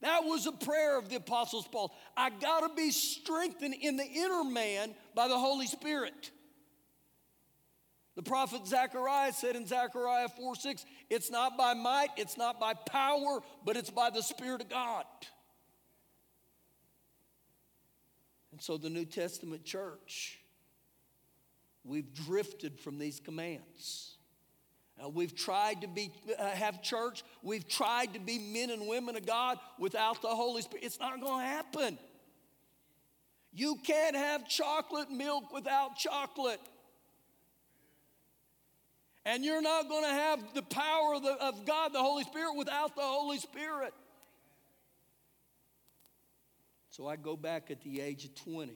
That 0.01 0.23
was 0.23 0.45
a 0.45 0.51
prayer 0.51 0.97
of 0.97 1.09
the 1.09 1.15
Apostle 1.15 1.63
Paul. 1.63 1.95
I 2.15 2.29
gotta 2.29 2.73
be 2.73 2.91
strengthened 2.91 3.75
in 3.81 3.97
the 3.97 4.05
inner 4.05 4.43
man 4.43 4.93
by 5.15 5.27
the 5.27 5.37
Holy 5.37 5.67
Spirit. 5.67 6.31
The 8.15 8.23
prophet 8.23 8.65
Zechariah 8.65 9.33
said 9.33 9.55
in 9.55 9.67
Zechariah 9.67 10.29
4 10.29 10.55
6, 10.55 10.85
it's 11.09 11.29
not 11.29 11.57
by 11.57 11.73
might, 11.73 12.09
it's 12.15 12.37
not 12.37 12.59
by 12.59 12.73
power, 12.73 13.41
but 13.65 13.77
it's 13.77 13.91
by 13.91 14.09
the 14.09 14.23
Spirit 14.23 14.61
of 14.61 14.69
God. 14.69 15.05
And 18.57 18.63
so, 18.63 18.75
the 18.75 18.89
New 18.89 19.05
Testament 19.05 19.63
church, 19.65 20.39
we've 21.83 22.11
drifted 22.11 22.79
from 22.79 22.97
these 22.97 23.19
commands. 23.19 24.15
Uh, 24.99 25.09
we've 25.09 25.35
tried 25.35 25.81
to 25.81 25.87
be, 25.87 26.11
uh, 26.39 26.49
have 26.49 26.81
church. 26.81 27.23
We've 27.43 27.67
tried 27.67 28.15
to 28.15 28.19
be 28.19 28.39
men 28.39 28.71
and 28.71 28.87
women 28.87 29.15
of 29.15 29.27
God 29.27 29.59
without 29.77 30.23
the 30.23 30.29
Holy 30.29 30.63
Spirit. 30.63 30.85
It's 30.85 30.99
not 30.99 31.21
going 31.21 31.43
to 31.43 31.47
happen. 31.47 31.99
You 33.53 33.75
can't 33.83 34.15
have 34.15 34.49
chocolate 34.49 35.11
milk 35.11 35.53
without 35.53 35.95
chocolate. 35.95 36.59
And 39.23 39.45
you're 39.45 39.61
not 39.61 39.87
going 39.87 40.03
to 40.03 40.09
have 40.09 40.39
the 40.55 40.63
power 40.63 41.13
of, 41.13 41.21
the, 41.21 41.33
of 41.33 41.63
God, 41.63 41.93
the 41.93 42.01
Holy 42.01 42.23
Spirit, 42.23 42.55
without 42.55 42.95
the 42.95 43.03
Holy 43.03 43.37
Spirit. 43.37 43.93
So 46.97 47.07
I 47.07 47.15
go 47.15 47.37
back 47.37 47.69
at 47.69 47.79
the 47.81 48.01
age 48.01 48.25
of 48.25 48.33
20. 48.33 48.71
And 48.71 48.75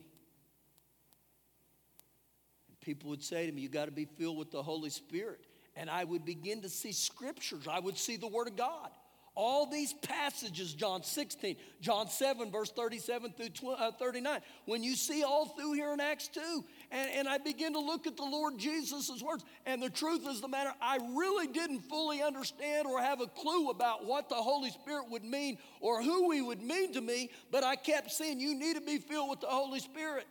people 2.80 3.10
would 3.10 3.24
say 3.24 3.46
to 3.46 3.52
me, 3.52 3.62
You 3.62 3.68
got 3.68 3.86
to 3.86 3.90
be 3.90 4.04
filled 4.04 4.38
with 4.38 4.52
the 4.52 4.62
Holy 4.62 4.90
Spirit. 4.90 5.40
And 5.74 5.90
I 5.90 6.04
would 6.04 6.24
begin 6.24 6.62
to 6.62 6.68
see 6.68 6.92
scriptures, 6.92 7.66
I 7.68 7.80
would 7.80 7.98
see 7.98 8.16
the 8.16 8.28
Word 8.28 8.46
of 8.46 8.56
God. 8.56 8.90
All 9.34 9.64
these 9.64 9.94
passages, 9.94 10.74
John 10.74 11.02
16, 11.02 11.56
John 11.80 12.08
7, 12.08 12.50
verse 12.50 12.70
37 12.70 13.32
through 13.32 13.70
uh, 13.70 13.90
39, 13.92 14.40
when 14.66 14.82
you 14.82 14.94
see 14.94 15.22
all 15.22 15.46
through 15.46 15.72
here 15.72 15.94
in 15.94 16.00
Acts 16.00 16.28
2, 16.28 16.64
and, 16.90 17.10
and 17.12 17.28
I 17.28 17.38
begin 17.38 17.72
to 17.72 17.78
look 17.78 18.06
at 18.06 18.18
the 18.18 18.24
Lord 18.24 18.58
Jesus' 18.58 19.22
words, 19.22 19.42
and 19.64 19.82
the 19.82 19.88
truth 19.88 20.28
is 20.28 20.42
the 20.42 20.48
matter, 20.48 20.72
I 20.82 20.98
really 21.14 21.46
didn't 21.46 21.80
fully 21.80 22.22
understand 22.22 22.86
or 22.86 23.00
have 23.00 23.22
a 23.22 23.26
clue 23.26 23.70
about 23.70 24.04
what 24.04 24.28
the 24.28 24.34
Holy 24.34 24.70
Spirit 24.70 25.04
would 25.10 25.24
mean 25.24 25.56
or 25.80 26.02
who 26.02 26.30
He 26.30 26.42
would 26.42 26.62
mean 26.62 26.92
to 26.92 27.00
me, 27.00 27.30
but 27.50 27.64
I 27.64 27.76
kept 27.76 28.10
saying, 28.10 28.38
You 28.38 28.54
need 28.54 28.76
to 28.76 28.82
be 28.82 28.98
filled 28.98 29.30
with 29.30 29.40
the 29.40 29.46
Holy 29.46 29.80
Spirit. 29.80 30.26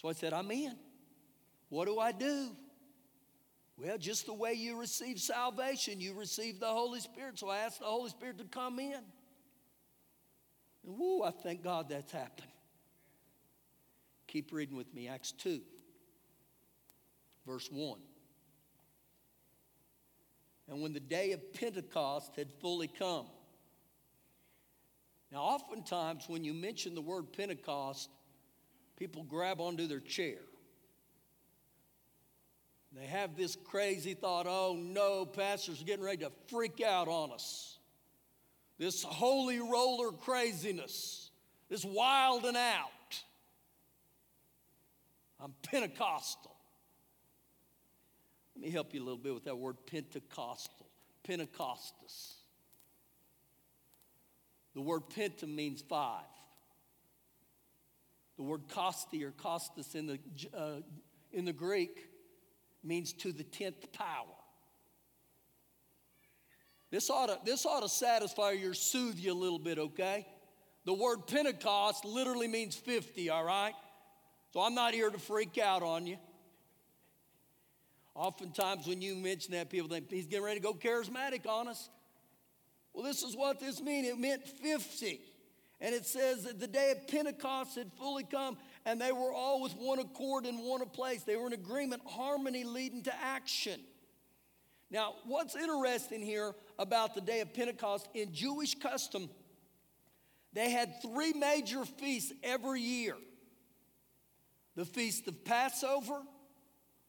So 0.00 0.08
I 0.08 0.12
said, 0.12 0.32
I'm 0.32 0.50
in. 0.52 0.76
What 1.70 1.86
do 1.86 1.98
I 1.98 2.12
do? 2.12 2.50
Well, 3.78 3.98
just 3.98 4.26
the 4.26 4.32
way 4.32 4.54
you 4.54 4.78
receive 4.78 5.20
salvation, 5.20 6.00
you 6.00 6.14
receive 6.14 6.60
the 6.60 6.66
Holy 6.66 7.00
Spirit. 7.00 7.38
So 7.38 7.48
I 7.48 7.58
asked 7.58 7.80
the 7.80 7.86
Holy 7.86 8.08
Spirit 8.08 8.38
to 8.38 8.44
come 8.44 8.78
in. 8.78 8.94
And 10.86 10.98
woo, 10.98 11.22
I 11.22 11.30
thank 11.30 11.62
God 11.62 11.88
that's 11.90 12.12
happened. 12.12 12.48
Keep 14.28 14.52
reading 14.52 14.76
with 14.76 14.92
me, 14.94 15.08
Acts 15.08 15.32
2, 15.32 15.60
verse 17.46 17.68
1. 17.70 17.98
And 20.68 20.82
when 20.82 20.92
the 20.92 21.00
day 21.00 21.32
of 21.32 21.52
Pentecost 21.52 22.34
had 22.34 22.48
fully 22.60 22.88
come. 22.88 23.26
Now, 25.30 25.38
oftentimes 25.42 26.28
when 26.28 26.44
you 26.44 26.54
mention 26.54 26.94
the 26.94 27.00
word 27.00 27.32
Pentecost, 27.32 28.10
people 28.96 29.22
grab 29.22 29.60
onto 29.60 29.86
their 29.86 30.00
chair. 30.00 30.38
They 32.98 33.06
have 33.06 33.36
this 33.36 33.56
crazy 33.56 34.14
thought 34.14 34.46
oh 34.48 34.74
no, 34.78 35.26
pastor's 35.26 35.82
are 35.82 35.84
getting 35.84 36.04
ready 36.04 36.24
to 36.24 36.32
freak 36.48 36.80
out 36.80 37.08
on 37.08 37.30
us. 37.30 37.78
This 38.78 39.02
holy 39.02 39.58
roller 39.58 40.12
craziness, 40.12 41.30
this 41.68 41.84
wild 41.84 42.44
and 42.44 42.56
out. 42.56 42.90
I'm 45.38 45.52
Pentecostal. 45.62 46.54
Let 48.54 48.64
me 48.64 48.70
help 48.70 48.94
you 48.94 49.02
a 49.02 49.04
little 49.04 49.18
bit 49.18 49.34
with 49.34 49.44
that 49.44 49.58
word 49.58 49.76
Pentecostal, 49.86 50.86
Pentecostus. 51.22 52.36
The 54.74 54.80
word 54.80 55.02
penta 55.14 55.46
means 55.46 55.82
five. 55.82 56.24
The 58.38 58.42
word 58.42 58.68
kosti 58.68 59.22
or 59.22 59.32
kostas 59.32 59.94
in 59.94 60.06
the, 60.06 60.18
uh, 60.54 60.80
in 61.32 61.44
the 61.44 61.52
Greek 61.52 62.06
means 62.86 63.12
to 63.14 63.32
the 63.32 63.44
tenth 63.44 63.92
power. 63.92 64.26
This 66.90 67.10
ought, 67.10 67.26
to, 67.26 67.38
this 67.44 67.66
ought 67.66 67.82
to 67.82 67.88
satisfy 67.88 68.52
or 68.52 68.74
soothe 68.74 69.18
you 69.18 69.32
a 69.32 69.34
little 69.34 69.58
bit, 69.58 69.78
okay? 69.78 70.26
The 70.84 70.94
word 70.94 71.26
Pentecost 71.26 72.04
literally 72.04 72.46
means 72.46 72.76
50, 72.76 73.28
all 73.30 73.44
right? 73.44 73.74
So 74.52 74.60
I'm 74.60 74.74
not 74.74 74.94
here 74.94 75.10
to 75.10 75.18
freak 75.18 75.58
out 75.58 75.82
on 75.82 76.06
you. 76.06 76.16
Oftentimes, 78.14 78.86
when 78.86 79.02
you 79.02 79.14
mention 79.16 79.52
that, 79.52 79.68
people 79.68 79.88
think 79.88 80.10
he's 80.10 80.26
getting 80.26 80.44
ready 80.44 80.60
to 80.60 80.62
go 80.62 80.72
charismatic 80.72 81.46
on 81.46 81.68
us. 81.68 81.90
Well, 82.94 83.04
this 83.04 83.22
is 83.22 83.36
what 83.36 83.60
this 83.60 83.82
means 83.82 84.08
it 84.08 84.18
meant 84.18 84.48
50. 84.48 85.20
And 85.80 85.94
it 85.94 86.06
says 86.06 86.44
that 86.44 86.58
the 86.58 86.66
day 86.66 86.92
of 86.92 87.06
Pentecost 87.08 87.76
had 87.76 87.92
fully 87.92 88.24
come, 88.24 88.56
and 88.86 89.00
they 89.00 89.10
were 89.10 89.32
all 89.32 89.60
with 89.60 89.72
one 89.72 89.98
accord 89.98 90.46
in 90.46 90.58
one 90.58 90.80
place. 90.90 91.24
They 91.24 91.36
were 91.36 91.48
in 91.48 91.52
agreement, 91.52 92.02
harmony 92.06 92.62
leading 92.62 93.02
to 93.02 93.14
action. 93.20 93.80
Now, 94.92 95.14
what's 95.26 95.56
interesting 95.56 96.22
here 96.22 96.54
about 96.78 97.16
the 97.16 97.20
day 97.20 97.40
of 97.40 97.52
Pentecost, 97.52 98.08
in 98.14 98.32
Jewish 98.32 98.76
custom, 98.76 99.28
they 100.52 100.70
had 100.70 101.02
three 101.02 101.32
major 101.32 101.84
feasts 101.84 102.32
every 102.42 102.80
year 102.80 103.16
the 104.76 104.84
feast 104.84 105.26
of 105.26 105.44
Passover, 105.44 106.20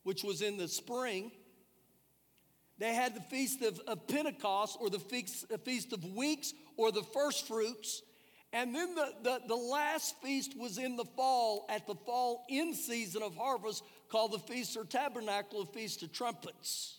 which 0.02 0.24
was 0.24 0.42
in 0.42 0.56
the 0.56 0.66
spring. 0.66 1.30
They 2.78 2.94
had 2.94 3.14
the 3.14 3.20
feast 3.20 3.62
of, 3.62 3.78
of 3.86 4.08
Pentecost, 4.08 4.78
or 4.80 4.88
the 4.90 4.98
feast, 4.98 5.48
the 5.48 5.58
feast 5.58 5.92
of 5.92 6.02
weeks, 6.04 6.54
or 6.76 6.90
the 6.90 7.02
first 7.02 7.46
fruits. 7.46 8.02
And 8.52 8.74
then 8.74 8.94
the, 8.94 9.12
the, 9.22 9.40
the, 9.46 9.54
last 9.54 10.14
feast 10.22 10.56
was 10.56 10.78
in 10.78 10.96
the 10.96 11.04
fall, 11.04 11.66
at 11.68 11.86
the 11.86 11.94
fall 11.94 12.46
in 12.48 12.72
season 12.72 13.22
of 13.22 13.36
harvest, 13.36 13.84
called 14.08 14.32
the 14.32 14.38
Feast 14.38 14.76
or 14.76 14.84
Tabernacle, 14.84 15.64
the 15.64 15.72
Feast 15.72 16.02
of 16.02 16.12
Trumpets. 16.12 16.96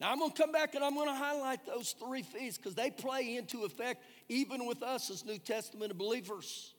Now, 0.00 0.12
I'm 0.12 0.18
to 0.18 0.30
come 0.30 0.52
back 0.52 0.74
and 0.74 0.84
I'm 0.84 0.94
to 0.94 1.12
highlight 1.12 1.66
those 1.66 1.94
three 2.04 2.22
feasts 2.22 2.58
because 2.58 2.74
they 2.74 2.90
play 2.90 3.36
into 3.36 3.64
effect 3.64 4.04
even 4.28 4.66
with 4.66 4.82
us 4.82 5.10
as 5.10 5.24
New 5.24 5.38
Testament 5.38 5.96
believers. 5.98 6.74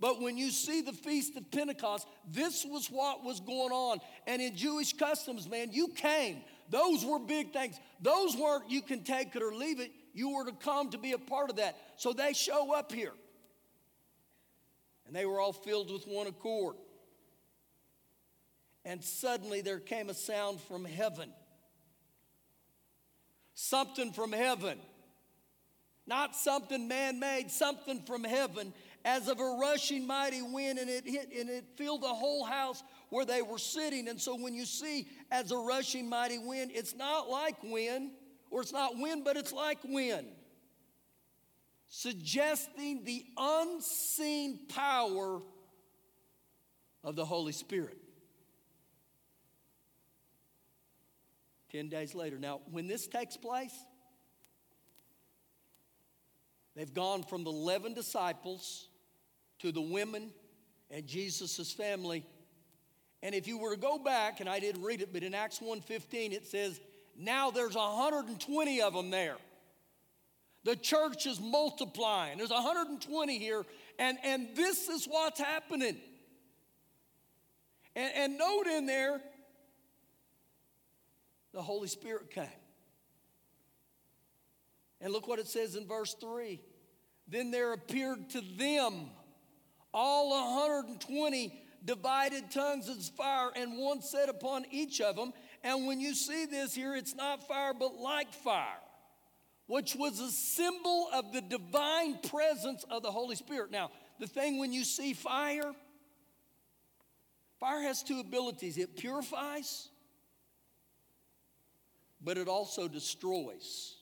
But 0.00 0.20
when 0.20 0.36
you 0.36 0.50
see 0.50 0.80
the 0.80 0.92
Feast 0.92 1.36
of 1.36 1.50
Pentecost, 1.50 2.06
this 2.30 2.64
was 2.64 2.88
what 2.88 3.24
was 3.24 3.40
going 3.40 3.72
on. 3.72 3.98
And 4.26 4.40
in 4.40 4.56
Jewish 4.56 4.92
customs, 4.92 5.48
man, 5.48 5.72
you 5.72 5.88
came. 5.88 6.42
Those 6.70 7.04
were 7.04 7.18
big 7.18 7.52
things. 7.52 7.78
Those 8.00 8.36
weren't 8.36 8.70
you 8.70 8.82
can 8.82 9.02
take 9.02 9.34
it 9.34 9.42
or 9.42 9.52
leave 9.52 9.80
it. 9.80 9.90
You 10.18 10.30
were 10.30 10.46
to 10.46 10.52
come 10.52 10.90
to 10.90 10.98
be 10.98 11.12
a 11.12 11.18
part 11.18 11.48
of 11.48 11.56
that. 11.56 11.76
So 11.94 12.12
they 12.12 12.32
show 12.32 12.74
up 12.74 12.90
here. 12.90 13.12
And 15.06 15.14
they 15.14 15.24
were 15.24 15.38
all 15.38 15.52
filled 15.52 15.92
with 15.92 16.08
one 16.08 16.26
accord. 16.26 16.74
And 18.84 19.04
suddenly 19.04 19.60
there 19.60 19.78
came 19.78 20.10
a 20.10 20.14
sound 20.14 20.60
from 20.62 20.84
heaven. 20.84 21.30
Something 23.54 24.12
from 24.12 24.32
heaven. 24.32 24.80
Not 26.04 26.34
something 26.34 26.88
man 26.88 27.20
made, 27.20 27.52
something 27.52 28.02
from 28.02 28.24
heaven 28.24 28.72
as 29.04 29.28
of 29.28 29.38
a 29.38 29.56
rushing 29.60 30.04
mighty 30.04 30.42
wind, 30.42 30.80
and 30.80 30.90
it 30.90 31.06
hit 31.06 31.30
and 31.32 31.48
it 31.48 31.64
filled 31.76 32.02
the 32.02 32.08
whole 32.08 32.44
house 32.44 32.82
where 33.10 33.24
they 33.24 33.40
were 33.40 33.58
sitting. 33.58 34.08
And 34.08 34.20
so 34.20 34.34
when 34.34 34.52
you 34.52 34.64
see 34.64 35.06
as 35.30 35.52
a 35.52 35.56
rushing 35.56 36.08
mighty 36.08 36.38
wind, 36.38 36.72
it's 36.74 36.96
not 36.96 37.30
like 37.30 37.62
wind 37.62 38.10
or 38.50 38.62
it's 38.62 38.72
not 38.72 38.98
wind, 38.98 39.24
but 39.24 39.36
it's 39.36 39.52
like 39.52 39.78
wind, 39.84 40.26
suggesting 41.88 43.04
the 43.04 43.24
unseen 43.36 44.60
power 44.68 45.40
of 47.04 47.16
the 47.16 47.24
Holy 47.24 47.52
Spirit. 47.52 47.98
Ten 51.70 51.88
days 51.88 52.14
later. 52.14 52.38
Now, 52.38 52.60
when 52.70 52.86
this 52.86 53.06
takes 53.06 53.36
place, 53.36 53.74
they've 56.74 56.92
gone 56.94 57.22
from 57.22 57.44
the 57.44 57.50
11 57.50 57.94
disciples 57.94 58.88
to 59.58 59.70
the 59.70 59.82
women 59.82 60.32
and 60.90 61.06
Jesus' 61.06 61.72
family. 61.72 62.24
And 63.22 63.34
if 63.34 63.46
you 63.46 63.58
were 63.58 63.74
to 63.74 63.80
go 63.80 63.98
back, 63.98 64.40
and 64.40 64.48
I 64.48 64.60
didn't 64.60 64.82
read 64.82 65.02
it, 65.02 65.12
but 65.12 65.22
in 65.22 65.34
Acts 65.34 65.58
1:15 65.60 66.32
it 66.32 66.46
says 66.46 66.80
now 67.18 67.50
there's 67.50 67.74
120 67.74 68.80
of 68.80 68.94
them 68.94 69.10
there. 69.10 69.36
The 70.64 70.76
church 70.76 71.26
is 71.26 71.40
multiplying. 71.40 72.38
There's 72.38 72.50
120 72.50 73.38
here, 73.38 73.64
and, 73.98 74.18
and 74.22 74.48
this 74.54 74.88
is 74.88 75.06
what's 75.06 75.40
happening. 75.40 75.96
And, 77.96 78.12
and 78.14 78.38
note 78.38 78.66
in 78.66 78.86
there, 78.86 79.20
the 81.52 81.62
Holy 81.62 81.88
Spirit 81.88 82.30
came. 82.30 82.46
And 85.00 85.12
look 85.12 85.26
what 85.26 85.38
it 85.38 85.48
says 85.48 85.74
in 85.74 85.86
verse 85.86 86.14
3 86.20 86.60
Then 87.26 87.50
there 87.50 87.72
appeared 87.72 88.30
to 88.30 88.40
them 88.40 89.10
all 89.92 90.30
120 90.30 91.64
divided 91.84 92.50
tongues 92.50 92.88
as 92.88 93.08
fire, 93.08 93.50
and 93.56 93.78
one 93.78 94.02
set 94.02 94.28
upon 94.28 94.66
each 94.70 95.00
of 95.00 95.16
them. 95.16 95.32
And 95.62 95.86
when 95.86 96.00
you 96.00 96.14
see 96.14 96.46
this 96.46 96.74
here, 96.74 96.94
it's 96.94 97.14
not 97.14 97.46
fire, 97.46 97.72
but 97.74 97.96
like 97.96 98.32
fire, 98.32 98.80
which 99.66 99.94
was 99.96 100.20
a 100.20 100.30
symbol 100.30 101.08
of 101.12 101.32
the 101.32 101.40
divine 101.40 102.18
presence 102.28 102.84
of 102.90 103.02
the 103.02 103.10
Holy 103.10 103.36
Spirit. 103.36 103.70
Now, 103.70 103.90
the 104.20 104.26
thing 104.26 104.58
when 104.58 104.72
you 104.72 104.84
see 104.84 105.14
fire, 105.14 105.72
fire 107.58 107.82
has 107.82 108.02
two 108.02 108.20
abilities 108.20 108.78
it 108.78 108.96
purifies, 108.96 109.88
but 112.22 112.38
it 112.38 112.48
also 112.48 112.88
destroys. 112.88 113.96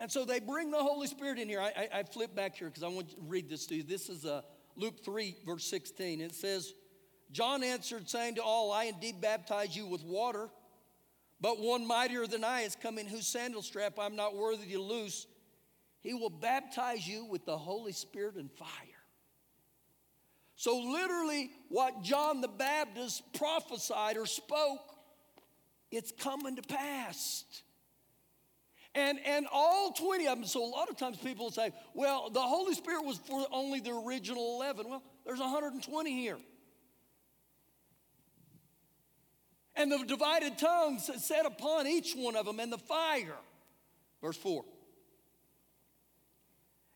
And 0.00 0.10
so 0.10 0.24
they 0.24 0.40
bring 0.40 0.70
the 0.70 0.78
Holy 0.78 1.06
Spirit 1.06 1.38
in 1.38 1.48
here. 1.48 1.60
I, 1.60 1.88
I, 1.92 1.98
I 2.00 2.02
flip 2.02 2.34
back 2.34 2.56
here 2.56 2.68
because 2.68 2.82
I 2.82 2.88
want 2.88 3.10
to 3.10 3.16
read 3.20 3.48
this 3.48 3.66
to 3.66 3.76
you. 3.76 3.82
This 3.82 4.08
is 4.08 4.24
uh, 4.24 4.42
Luke 4.76 5.04
3, 5.04 5.36
verse 5.46 5.64
16. 5.64 6.20
It 6.20 6.34
says, 6.34 6.74
John 7.34 7.64
answered, 7.64 8.08
saying 8.08 8.36
to 8.36 8.42
all, 8.44 8.70
I 8.70 8.84
indeed 8.84 9.20
baptize 9.20 9.76
you 9.76 9.86
with 9.86 10.04
water, 10.04 10.48
but 11.40 11.58
one 11.58 11.84
mightier 11.84 12.28
than 12.28 12.44
I 12.44 12.60
is 12.60 12.76
coming, 12.76 13.06
whose 13.06 13.26
sandal 13.26 13.60
strap 13.60 13.98
I'm 13.98 14.14
not 14.14 14.36
worthy 14.36 14.72
to 14.72 14.80
loose. 14.80 15.26
He 16.00 16.14
will 16.14 16.30
baptize 16.30 17.08
you 17.08 17.24
with 17.24 17.44
the 17.44 17.58
Holy 17.58 17.90
Spirit 17.90 18.36
and 18.36 18.52
fire. 18.52 18.68
So, 20.54 20.78
literally, 20.78 21.50
what 21.70 22.02
John 22.02 22.40
the 22.40 22.46
Baptist 22.46 23.24
prophesied 23.32 24.16
or 24.16 24.26
spoke, 24.26 24.94
it's 25.90 26.12
coming 26.12 26.54
to 26.54 26.62
pass. 26.62 27.44
And, 28.94 29.18
and 29.26 29.48
all 29.52 29.90
20 29.90 30.28
of 30.28 30.38
them, 30.38 30.46
so 30.46 30.64
a 30.64 30.70
lot 30.70 30.88
of 30.88 30.96
times 30.96 31.16
people 31.16 31.50
say, 31.50 31.72
well, 31.94 32.30
the 32.30 32.40
Holy 32.40 32.74
Spirit 32.74 33.04
was 33.04 33.18
for 33.18 33.44
only 33.50 33.80
the 33.80 33.90
original 33.90 34.60
11. 34.60 34.88
Well, 34.88 35.02
there's 35.26 35.40
120 35.40 36.12
here. 36.12 36.38
And 39.76 39.90
the 39.90 39.98
divided 40.04 40.58
tongues 40.58 41.10
set 41.24 41.46
upon 41.46 41.86
each 41.86 42.14
one 42.14 42.36
of 42.36 42.46
them, 42.46 42.60
and 42.60 42.72
the 42.72 42.78
fire. 42.78 43.36
Verse 44.22 44.36
4. 44.36 44.64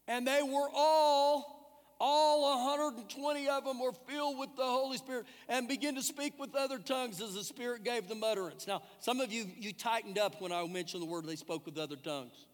And 0.06 0.26
they 0.26 0.42
were 0.42 0.68
all 0.72 1.58
all 2.00 2.56
120 2.66 3.48
of 3.48 3.64
them 3.64 3.80
were 3.80 3.92
filled 3.92 4.38
with 4.38 4.54
the 4.56 4.64
Holy 4.64 4.98
Spirit 4.98 5.26
and 5.48 5.66
began 5.66 5.96
to 5.96 6.02
speak 6.02 6.38
with 6.38 6.54
other 6.54 6.78
tongues 6.78 7.20
as 7.20 7.34
the 7.34 7.42
Spirit 7.42 7.82
gave 7.82 8.08
them 8.08 8.22
utterance. 8.22 8.66
Now, 8.66 8.82
some 9.00 9.20
of 9.20 9.32
you, 9.32 9.46
you 9.58 9.72
tightened 9.72 10.18
up 10.18 10.40
when 10.40 10.52
I 10.52 10.64
mentioned 10.66 11.02
the 11.02 11.06
word 11.06 11.26
they 11.26 11.36
spoke 11.36 11.66
with 11.66 11.76
other 11.76 11.96
tongues. 11.96 12.46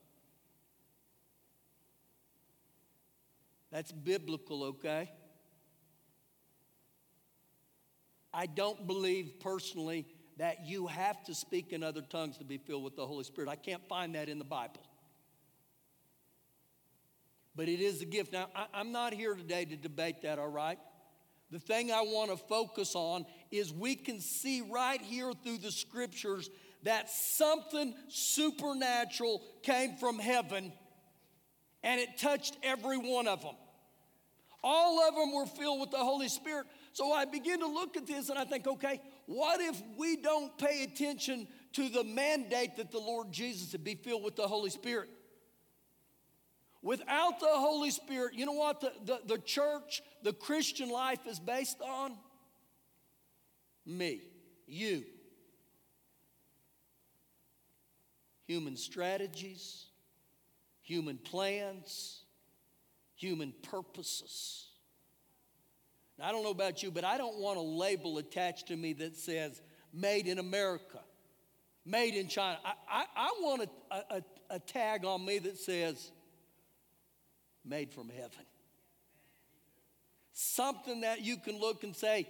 That's 3.71 3.93
biblical, 3.93 4.65
okay? 4.65 5.11
I 8.33 8.47
don't 8.47 8.87
believe 8.87 9.41
personally 9.41 10.07
that 10.39 10.67
you 10.67 10.87
have 10.87 11.23
to 11.25 11.35
speak 11.35 11.73
in 11.73 11.83
other 11.83 12.03
tongues 12.03 12.39
to 12.39 12.45
be 12.45 12.59
filled 12.59 12.85
with 12.85 12.97
the 12.97 13.07
Holy 13.07 13.25
Spirit. 13.25 13.49
I 13.49 13.57
can't 13.57 13.87
find 13.89 14.15
that 14.15 14.29
in 14.29 14.39
the 14.39 14.45
Bible 14.45 14.81
but 17.57 17.69
it 17.69 17.81
is 17.81 18.03
a 18.03 18.05
gift. 18.05 18.33
Now, 18.33 18.49
I, 18.55 18.81
am 18.81 18.93
not 18.93 19.15
here 19.15 19.35
today 19.35 19.65
to 19.65 19.77
debate 19.77 20.23
that, 20.23 20.39
all 20.39 20.49
right? 20.49 20.79
The 21.51 21.61
thing 21.61 21.93
I 21.93 22.01
want 22.01 22.31
to 22.31 22.37
focus 22.37 22.95
on 22.95 23.27
is 23.51 23.73
we 23.73 23.95
can 23.95 24.21
see 24.21 24.63
right 24.63 25.01
here 25.01 25.33
through 25.45 25.59
the 25.59 25.71
scriptures 25.71 26.51
that 26.83 27.09
something 27.11 27.95
supernatural 28.09 29.43
came 29.63 29.97
from 29.97 30.19
heaven 30.19 30.73
and 31.83 32.01
it 32.01 32.19
touched 32.19 32.57
every 32.63 32.99
one 32.99 33.29
of 33.29 33.43
them. 33.43 33.55
All 34.63 35.07
of 35.07 35.15
them 35.15 35.35
were 35.35 35.47
filled 35.47 35.81
with 35.81 35.91
the 35.91 35.99
Holy 35.99 36.29
Spirit. 36.29 36.67
So 36.93 37.13
I 37.13 37.27
begin 37.27 37.61
to 37.61 37.67
look 37.67 37.97
at 37.97 38.07
this 38.07 38.31
and 38.31 38.39
I 38.39 38.45
think, 38.45 38.67
okay, 38.67 39.01
what 39.27 39.61
if 39.61 39.81
we 39.97 40.17
don't 40.17 40.57
pay 40.59 40.83
attention 40.83 41.49
to 41.73 41.89
the 41.89 42.05
mandate 42.05 42.77
that 42.77 42.91
the 42.91 42.99
Lord 42.99 43.33
Jesus 43.33 43.71
to 43.71 43.79
be 43.79 43.95
filled 43.95 44.23
with 44.23 44.37
the 44.37 44.47
Holy 44.47 44.71
Spirit? 44.71 45.09
Without 46.83 47.41
the 47.41 47.47
Holy 47.49 47.91
Spirit, 47.91 48.35
you 48.35 48.45
know 48.45 48.53
what 48.53 48.83
the, 48.83 48.93
the, 49.07 49.21
the 49.27 49.39
church, 49.39 50.03
the 50.23 50.35
Christian 50.35 50.91
life 50.91 51.27
is 51.27 51.41
based 51.41 51.81
on? 51.81 52.15
Me, 53.87 54.21
you. 54.67 55.05
Human 58.47 58.77
strategies, 58.77 59.87
human 60.83 61.17
plans, 61.17 62.25
human 63.17 63.55
purposes. 63.63 64.67
Now, 66.19 66.29
I 66.29 66.33
don't 66.33 66.43
know 66.45 66.51
about 66.51 66.83
you, 66.83 66.91
but 66.91 67.05
I 67.05 67.19
don't 67.19 67.39
want 67.39 67.59
a 67.59 67.63
label 67.63 68.19
attached 68.19 68.69
to 68.69 68.77
me 68.77 68.93
that 68.95 69.17
says 69.17 69.61
made 69.93 70.27
in 70.27 70.39
America, 70.39 71.01
made 71.85 72.15
in 72.15 72.29
China. 72.29 72.59
I, 72.65 72.73
I, 72.89 73.05
I 73.17 73.33
want 73.41 73.69
a, 73.91 73.97
a, 74.17 74.23
a 74.51 74.59
tag 74.59 75.05
on 75.05 75.25
me 75.25 75.39
that 75.41 75.59
says 75.59 76.11
made 77.65 77.93
from 77.93 78.09
heaven. 78.09 78.47
Something 80.33 81.03
that 81.03 81.23
you 81.23 81.37
can 81.37 81.59
look 81.59 81.85
and 81.85 81.95
say, 81.95 82.29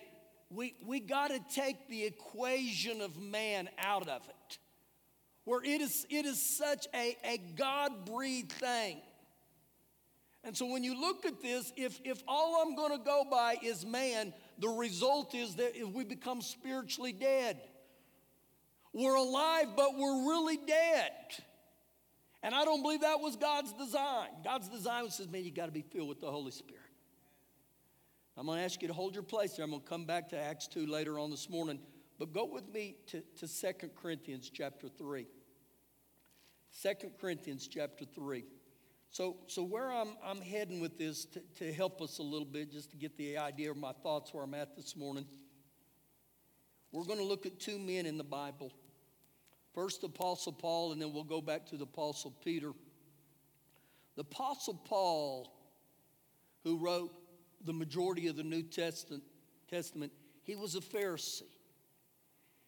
we, 0.50 0.74
we 0.86 1.00
got 1.00 1.28
to 1.28 1.40
take 1.54 1.88
the 1.88 2.04
equation 2.04 3.00
of 3.00 3.18
man 3.18 3.68
out 3.78 4.08
of 4.08 4.22
it, 4.28 4.58
where 5.44 5.62
it 5.62 5.80
is, 5.80 6.06
it 6.10 6.26
is 6.26 6.40
such 6.56 6.86
a, 6.94 7.16
a 7.24 7.38
God 7.56 8.06
breathed 8.06 8.52
thing. 8.52 9.00
And 10.44 10.54
so 10.54 10.66
when 10.66 10.84
you 10.84 11.00
look 11.00 11.24
at 11.24 11.40
this, 11.40 11.72
if, 11.76 11.98
if 12.04 12.22
all 12.28 12.62
I'm 12.62 12.76
going 12.76 12.92
to 12.92 13.02
go 13.02 13.24
by 13.30 13.56
is 13.62 13.86
man, 13.86 14.34
the 14.58 14.68
result 14.68 15.34
is 15.34 15.56
that 15.56 15.74
if 15.74 15.88
we 15.88 16.04
become 16.04 16.42
spiritually 16.42 17.12
dead. 17.12 17.60
We're 18.92 19.16
alive, 19.16 19.68
but 19.74 19.96
we're 19.96 20.28
really 20.28 20.58
dead. 20.58 21.10
And 22.42 22.54
I 22.54 22.64
don't 22.64 22.82
believe 22.82 23.00
that 23.00 23.20
was 23.20 23.36
God's 23.36 23.72
design. 23.72 24.28
God's 24.44 24.68
design 24.68 25.10
says, 25.10 25.28
man, 25.28 25.44
you 25.44 25.50
got 25.50 25.66
to 25.66 25.72
be 25.72 25.82
filled 25.82 26.10
with 26.10 26.20
the 26.20 26.30
Holy 26.30 26.52
Spirit. 26.52 26.82
I'm 28.36 28.46
going 28.46 28.58
to 28.58 28.64
ask 28.64 28.82
you 28.82 28.88
to 28.88 28.94
hold 28.94 29.14
your 29.14 29.22
place 29.22 29.54
there. 29.54 29.64
I'm 29.64 29.70
going 29.70 29.82
to 29.82 29.88
come 29.88 30.04
back 30.04 30.28
to 30.28 30.38
Acts 30.38 30.68
2 30.68 30.86
later 30.86 31.18
on 31.18 31.30
this 31.30 31.48
morning. 31.48 31.78
But 32.18 32.32
go 32.32 32.44
with 32.44 32.72
me 32.72 32.96
to, 33.06 33.22
to 33.38 33.48
2 33.48 33.88
Corinthians 34.00 34.50
chapter 34.52 34.88
3. 34.88 35.26
2 36.82 36.88
Corinthians 37.18 37.66
chapter 37.66 38.04
3. 38.04 38.44
So, 39.14 39.36
so 39.46 39.62
where 39.62 39.92
I'm, 39.92 40.16
I'm 40.24 40.40
heading 40.40 40.80
with 40.80 40.98
this 40.98 41.24
to, 41.26 41.40
to 41.60 41.72
help 41.72 42.02
us 42.02 42.18
a 42.18 42.22
little 42.24 42.44
bit, 42.44 42.72
just 42.72 42.90
to 42.90 42.96
get 42.96 43.16
the 43.16 43.38
idea 43.38 43.70
of 43.70 43.76
my 43.76 43.92
thoughts 43.92 44.34
where 44.34 44.42
I'm 44.42 44.54
at 44.54 44.74
this 44.74 44.96
morning, 44.96 45.24
we're 46.90 47.04
going 47.04 47.20
to 47.20 47.24
look 47.24 47.46
at 47.46 47.60
two 47.60 47.78
men 47.78 48.06
in 48.06 48.18
the 48.18 48.24
Bible 48.24 48.72
First, 49.72 50.02
Apostle 50.02 50.52
Paul, 50.52 50.90
and 50.90 51.00
then 51.00 51.12
we'll 51.12 51.22
go 51.22 51.40
back 51.40 51.66
to 51.66 51.76
the 51.76 51.84
Apostle 51.84 52.32
Peter. 52.44 52.72
The 54.16 54.22
Apostle 54.22 54.74
Paul, 54.84 55.52
who 56.64 56.78
wrote 56.78 57.12
the 57.64 57.72
majority 57.72 58.26
of 58.26 58.34
the 58.34 58.42
New 58.42 58.64
Testament, 58.64 59.22
Testament 59.70 60.12
he 60.42 60.56
was 60.56 60.74
a 60.74 60.80
Pharisee. 60.80 61.42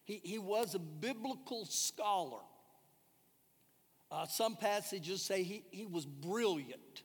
He, 0.04 0.20
he 0.22 0.38
was 0.38 0.76
a 0.76 0.78
biblical 0.78 1.64
scholar. 1.64 2.40
Uh, 4.10 4.26
some 4.26 4.56
passages 4.56 5.22
say 5.22 5.42
he, 5.42 5.64
he 5.70 5.86
was 5.86 6.06
brilliant. 6.06 7.02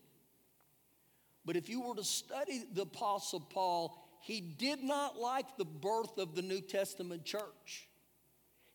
But 1.45 1.55
if 1.55 1.69
you 1.69 1.81
were 1.81 1.95
to 1.95 2.03
study 2.03 2.63
the 2.73 2.83
Apostle 2.83 3.39
Paul, 3.39 3.97
he 4.21 4.39
did 4.39 4.83
not 4.83 5.17
like 5.17 5.57
the 5.57 5.65
birth 5.65 6.17
of 6.19 6.35
the 6.35 6.43
New 6.43 6.61
Testament 6.61 7.25
church. 7.25 7.87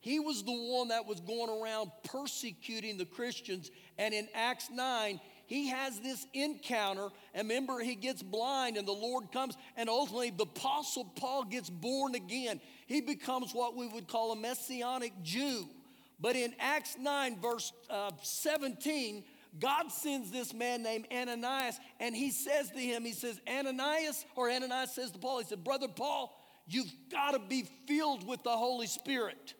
He 0.00 0.20
was 0.20 0.42
the 0.42 0.52
one 0.52 0.88
that 0.88 1.06
was 1.06 1.20
going 1.20 1.50
around 1.62 1.90
persecuting 2.04 2.98
the 2.98 3.04
Christians. 3.04 3.70
And 3.98 4.12
in 4.12 4.28
Acts 4.34 4.68
9, 4.70 5.20
he 5.46 5.68
has 5.68 6.00
this 6.00 6.26
encounter. 6.34 7.08
And 7.34 7.48
remember, 7.48 7.80
he 7.80 7.94
gets 7.94 8.22
blind, 8.22 8.76
and 8.76 8.86
the 8.86 8.92
Lord 8.92 9.32
comes. 9.32 9.56
And 9.76 9.88
ultimately, 9.88 10.30
the 10.30 10.44
Apostle 10.44 11.04
Paul 11.16 11.44
gets 11.44 11.70
born 11.70 12.14
again. 12.14 12.60
He 12.86 13.00
becomes 13.00 13.52
what 13.52 13.76
we 13.76 13.86
would 13.86 14.08
call 14.08 14.32
a 14.32 14.36
Messianic 14.36 15.12
Jew. 15.22 15.68
But 16.18 16.36
in 16.36 16.54
Acts 16.58 16.96
9, 16.98 17.40
verse 17.40 17.72
uh, 17.90 18.10
17, 18.22 19.24
God 19.58 19.90
sends 19.90 20.30
this 20.30 20.54
man 20.54 20.82
named 20.82 21.06
Ananias, 21.12 21.78
and 22.00 22.14
he 22.14 22.30
says 22.30 22.70
to 22.70 22.78
him, 22.78 23.04
He 23.04 23.12
says, 23.12 23.40
Ananias, 23.48 24.24
or 24.34 24.50
Ananias 24.50 24.94
says 24.94 25.10
to 25.12 25.18
Paul, 25.18 25.38
He 25.38 25.44
said, 25.44 25.64
Brother 25.64 25.88
Paul, 25.88 26.34
you've 26.66 26.92
got 27.10 27.32
to 27.32 27.38
be 27.38 27.66
filled 27.86 28.26
with 28.26 28.42
the 28.42 28.50
Holy 28.50 28.86
Spirit. 28.86 29.54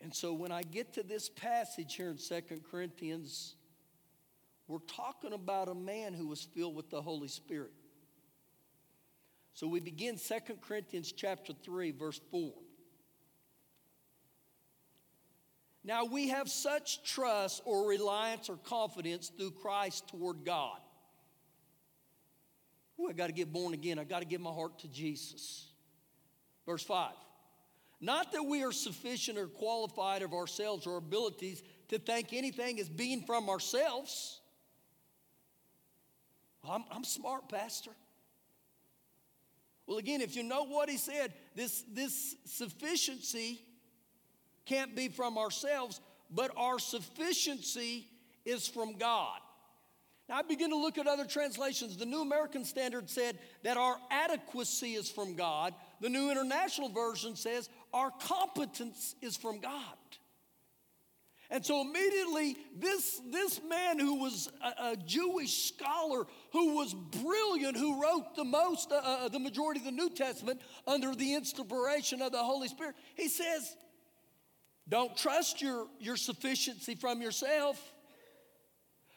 And 0.00 0.14
so 0.14 0.32
when 0.32 0.52
I 0.52 0.62
get 0.62 0.94
to 0.94 1.02
this 1.02 1.28
passage 1.28 1.94
here 1.94 2.08
in 2.08 2.18
Second 2.18 2.62
Corinthians, 2.70 3.56
we're 4.66 4.78
talking 4.78 5.32
about 5.32 5.68
a 5.68 5.74
man 5.74 6.14
who 6.14 6.28
was 6.28 6.42
filled 6.42 6.76
with 6.76 6.88
the 6.88 7.02
Holy 7.02 7.28
Spirit. 7.28 7.72
So 9.58 9.66
we 9.66 9.80
begin 9.80 10.18
Second 10.18 10.60
Corinthians 10.60 11.10
chapter 11.10 11.52
3 11.52 11.90
verse 11.90 12.20
4. 12.30 12.52
Now 15.82 16.04
we 16.04 16.28
have 16.28 16.48
such 16.48 17.02
trust 17.02 17.62
or 17.64 17.88
reliance 17.88 18.48
or 18.48 18.56
confidence 18.58 19.32
through 19.36 19.50
Christ 19.50 20.06
toward 20.06 20.44
God. 20.44 20.78
Ooh, 23.00 23.08
I 23.10 23.12
got 23.12 23.26
to 23.26 23.32
get 23.32 23.52
born 23.52 23.74
again. 23.74 23.98
I 23.98 24.04
got 24.04 24.20
to 24.20 24.26
give 24.26 24.40
my 24.40 24.52
heart 24.52 24.78
to 24.78 24.88
Jesus. 24.88 25.66
Verse 26.64 26.84
5. 26.84 27.10
Not 28.00 28.30
that 28.34 28.44
we 28.44 28.62
are 28.62 28.70
sufficient 28.70 29.38
or 29.38 29.48
qualified 29.48 30.22
of 30.22 30.34
ourselves 30.34 30.86
or 30.86 30.98
abilities 30.98 31.64
to 31.88 31.98
think 31.98 32.32
anything 32.32 32.78
as 32.78 32.88
being 32.88 33.22
from 33.22 33.50
ourselves. 33.50 34.40
I'm, 36.62 36.84
I'm 36.92 37.02
smart, 37.02 37.48
Pastor. 37.48 37.90
Well, 39.88 39.96
again, 39.96 40.20
if 40.20 40.36
you 40.36 40.42
know 40.42 40.64
what 40.64 40.90
he 40.90 40.98
said, 40.98 41.32
this, 41.56 41.82
this 41.90 42.36
sufficiency 42.44 43.62
can't 44.66 44.94
be 44.94 45.08
from 45.08 45.38
ourselves, 45.38 46.02
but 46.30 46.52
our 46.58 46.78
sufficiency 46.78 48.06
is 48.44 48.68
from 48.68 48.98
God. 48.98 49.40
Now, 50.28 50.36
I 50.36 50.42
begin 50.42 50.68
to 50.70 50.76
look 50.76 50.98
at 50.98 51.06
other 51.06 51.24
translations. 51.24 51.96
The 51.96 52.04
New 52.04 52.20
American 52.20 52.66
Standard 52.66 53.08
said 53.08 53.38
that 53.62 53.78
our 53.78 53.96
adequacy 54.10 54.92
is 54.92 55.10
from 55.10 55.36
God. 55.36 55.72
The 56.02 56.10
New 56.10 56.30
International 56.30 56.90
Version 56.90 57.34
says 57.34 57.70
our 57.94 58.10
competence 58.20 59.14
is 59.22 59.38
from 59.38 59.58
God. 59.58 59.72
And 61.50 61.64
so 61.64 61.80
immediately, 61.80 62.58
this, 62.76 63.22
this 63.30 63.60
man 63.66 63.98
who 63.98 64.16
was 64.16 64.50
a, 64.62 64.90
a 64.90 64.96
Jewish 64.96 65.72
scholar, 65.72 66.26
who 66.52 66.74
was 66.74 66.92
brilliant, 66.94 67.76
who 67.76 68.02
wrote 68.02 68.36
the 68.36 68.44
most, 68.44 68.92
uh, 68.92 68.96
uh, 68.96 69.28
the 69.28 69.38
majority 69.38 69.80
of 69.80 69.86
the 69.86 69.92
New 69.92 70.10
Testament 70.10 70.60
under 70.86 71.14
the 71.14 71.34
inspiration 71.34 72.20
of 72.20 72.32
the 72.32 72.42
Holy 72.42 72.68
Spirit, 72.68 72.96
he 73.14 73.28
says, 73.28 73.76
Don't 74.90 75.16
trust 75.16 75.62
your, 75.62 75.86
your 75.98 76.16
sufficiency 76.16 76.94
from 76.94 77.22
yourself. 77.22 77.80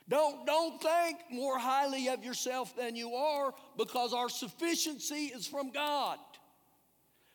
Don't, 0.07 0.45
don't 0.45 0.81
think 0.81 1.17
more 1.31 1.59
highly 1.59 2.07
of 2.09 2.23
yourself 2.23 2.75
than 2.77 2.95
you 2.95 3.13
are 3.13 3.53
because 3.77 4.13
our 4.13 4.29
sufficiency 4.29 5.25
is 5.27 5.47
from 5.47 5.71
God. 5.71 6.17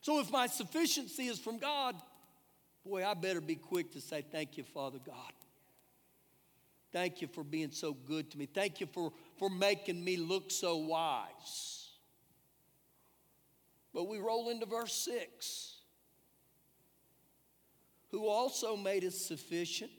So 0.01 0.21
if 0.21 0.31
my 0.31 0.47
sufficiency 0.47 1.27
is 1.27 1.39
from 1.39 1.59
God, 1.59 1.97
boy, 2.87 3.05
I 3.05 3.15
better 3.15 3.41
be 3.41 3.57
quick 3.57 3.93
to 3.93 4.01
say, 4.01 4.25
Thank 4.31 4.57
you, 4.57 4.65
Father 4.65 4.99
God. 5.05 5.33
thank 6.93 7.21
you 7.21 7.29
for 7.29 7.45
being 7.45 7.71
so 7.71 7.93
good 7.93 8.31
to 8.31 8.39
me. 8.39 8.47
Thank 8.47 8.81
you 8.81 8.87
for, 8.87 9.13
for 9.39 9.51
making 9.51 10.03
me 10.03 10.17
look 10.17 10.51
so 10.51 10.77
wise. 10.77 11.91
But 13.93 14.09
we 14.09 14.19
roll 14.19 14.51
into 14.51 14.67
verse 14.67 14.95
6 14.95 15.73
who 18.11 18.29
also 18.29 18.77
made 18.77 19.05
us 19.05 19.17
sufficient 19.17 19.91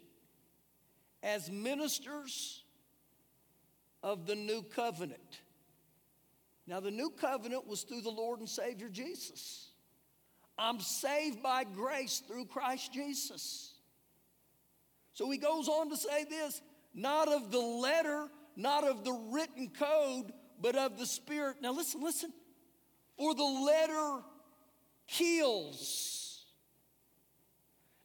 as 1.21 1.52
ministers 1.52 2.63
of 4.02 4.26
the 4.26 4.36
new 4.36 4.63
covenant. 4.63 5.41
Now, 6.65 6.80
the 6.80 6.91
new 6.91 7.10
covenant 7.10 7.67
was 7.67 7.84
through 7.84 8.02
the 8.02 8.10
Lord 8.10 8.39
and 8.39 8.50
Savior 8.50 8.89
Jesus. 8.89 9.66
I'm 10.58 10.80
saved 10.80 11.43
by 11.43 11.63
grace 11.63 12.22
through 12.28 12.46
Christ 12.46 12.93
Jesus. 12.93 13.74
So 15.13 15.30
he 15.30 15.38
goes 15.38 15.67
on 15.67 15.89
to 15.89 15.98
say 15.98 16.26
this 16.26 16.62
not 16.93 17.28
of 17.28 17.52
the 17.52 17.60
letter, 17.60 18.28
not 18.56 18.84
of 18.84 19.04
the 19.04 19.13
written 19.13 19.70
code, 19.70 20.34
but 20.60 20.76
of 20.76 20.98
the 20.98 21.06
Spirit. 21.06 21.58
Now, 21.62 21.72
listen, 21.72 22.02
listen. 22.02 22.34
For 23.17 23.36
the 23.36 23.43
letter 23.43 24.22
kills. 25.08 26.46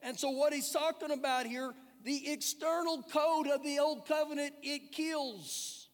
And 0.03 0.19
so, 0.19 0.31
what 0.31 0.53
he's 0.53 0.71
talking 0.71 1.11
about 1.11 1.47
here, 1.47 1.73
the 2.05 2.31
external 2.31 3.03
code 3.03 3.47
of 3.47 3.63
the 3.63 3.79
old 3.79 4.07
covenant, 4.07 4.55
it 4.63 4.93
kills. 4.93 5.89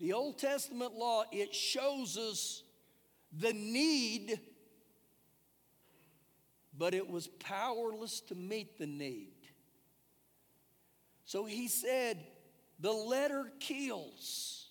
The 0.00 0.12
Old 0.12 0.38
Testament 0.38 0.94
law, 0.94 1.24
it 1.30 1.54
shows 1.54 2.18
us 2.18 2.63
the 3.38 3.52
need, 3.52 4.38
but 6.76 6.94
it 6.94 7.08
was 7.08 7.26
powerless 7.26 8.20
to 8.20 8.34
meet 8.34 8.78
the 8.78 8.86
need. 8.86 9.32
So 11.24 11.44
he 11.44 11.68
said, 11.68 12.18
the 12.78 12.92
letter 12.92 13.50
kills, 13.60 14.68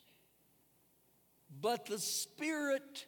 but 1.61 1.85
the 1.85 1.99
Spirit 1.99 3.05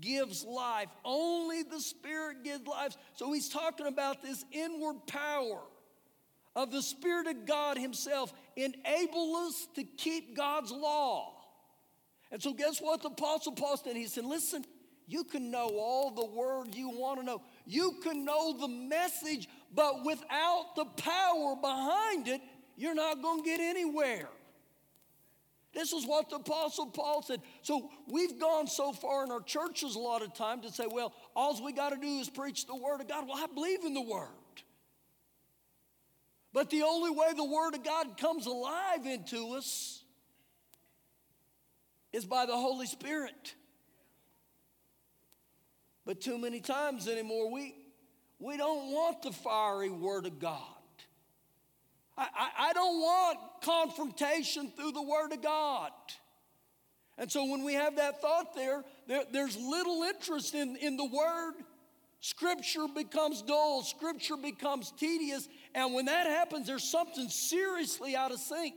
gives 0.00 0.44
life. 0.44 0.88
Only 1.04 1.62
the 1.62 1.80
Spirit 1.80 2.44
gives 2.44 2.66
life. 2.66 2.96
So 3.14 3.32
he's 3.32 3.48
talking 3.48 3.86
about 3.86 4.22
this 4.22 4.44
inward 4.52 5.06
power 5.06 5.60
of 6.54 6.70
the 6.70 6.82
Spirit 6.82 7.26
of 7.26 7.46
God 7.46 7.78
Himself 7.78 8.32
enable 8.56 9.36
us 9.36 9.68
to 9.74 9.84
keep 9.84 10.36
God's 10.36 10.70
law. 10.70 11.39
And 12.30 12.42
so, 12.42 12.52
guess 12.52 12.80
what 12.80 13.02
the 13.02 13.08
Apostle 13.08 13.52
Paul 13.52 13.76
said? 13.76 13.96
He 13.96 14.06
said, 14.06 14.24
Listen, 14.24 14.64
you 15.06 15.24
can 15.24 15.50
know 15.50 15.68
all 15.76 16.10
the 16.10 16.26
word 16.26 16.74
you 16.74 16.90
want 16.90 17.18
to 17.20 17.26
know, 17.26 17.42
you 17.66 17.98
can 18.02 18.24
know 18.24 18.56
the 18.56 18.68
message, 18.68 19.48
but 19.74 20.04
without 20.04 20.76
the 20.76 20.84
power 20.84 21.56
behind 21.60 22.28
it, 22.28 22.40
you're 22.76 22.94
not 22.94 23.20
going 23.20 23.42
to 23.42 23.48
get 23.48 23.60
anywhere. 23.60 24.28
This 25.72 25.92
is 25.92 26.04
what 26.04 26.30
the 26.30 26.36
Apostle 26.36 26.86
Paul 26.86 27.22
said. 27.22 27.40
So 27.62 27.90
we've 28.08 28.40
gone 28.40 28.66
so 28.66 28.92
far 28.92 29.24
in 29.24 29.30
our 29.30 29.40
churches 29.40 29.94
a 29.94 30.00
lot 30.00 30.22
of 30.22 30.34
time 30.34 30.62
to 30.62 30.72
say, 30.72 30.86
well, 30.90 31.12
all 31.36 31.62
we 31.64 31.72
got 31.72 31.90
to 31.90 31.96
do 31.96 32.18
is 32.18 32.28
preach 32.28 32.66
the 32.66 32.74
Word 32.74 33.00
of 33.00 33.08
God. 33.08 33.28
Well, 33.28 33.36
I 33.36 33.46
believe 33.52 33.84
in 33.84 33.94
the 33.94 34.00
Word. 34.00 34.28
But 36.52 36.70
the 36.70 36.82
only 36.82 37.10
way 37.10 37.28
the 37.36 37.44
Word 37.44 37.74
of 37.74 37.84
God 37.84 38.18
comes 38.18 38.46
alive 38.46 39.06
into 39.06 39.54
us 39.54 39.99
is 42.12 42.24
by 42.24 42.46
the 42.46 42.56
Holy 42.56 42.86
Spirit. 42.86 43.54
But 46.04 46.20
too 46.20 46.38
many 46.38 46.60
times 46.60 47.06
anymore, 47.08 47.52
we, 47.52 47.74
we 48.38 48.56
don't 48.56 48.92
want 48.92 49.22
the 49.22 49.32
fiery 49.32 49.90
Word 49.90 50.26
of 50.26 50.38
God. 50.38 50.58
I, 52.16 52.26
I, 52.34 52.68
I 52.68 52.72
don't 52.72 53.00
want 53.00 53.38
confrontation 53.62 54.72
through 54.76 54.92
the 54.92 55.02
Word 55.02 55.32
of 55.32 55.42
God. 55.42 55.92
And 57.16 57.30
so 57.30 57.44
when 57.44 57.64
we 57.64 57.74
have 57.74 57.96
that 57.96 58.20
thought 58.22 58.54
there, 58.54 58.82
there 59.06 59.24
there's 59.30 59.56
little 59.56 60.02
interest 60.04 60.54
in, 60.54 60.76
in 60.76 60.96
the 60.96 61.04
Word. 61.04 61.54
Scripture 62.20 62.86
becomes 62.94 63.40
dull, 63.42 63.82
Scripture 63.82 64.36
becomes 64.36 64.90
tedious, 64.90 65.48
and 65.74 65.94
when 65.94 66.04
that 66.06 66.26
happens, 66.26 66.66
there's 66.66 66.84
something 66.84 67.28
seriously 67.28 68.14
out 68.14 68.30
of 68.30 68.38
sync. 68.38 68.74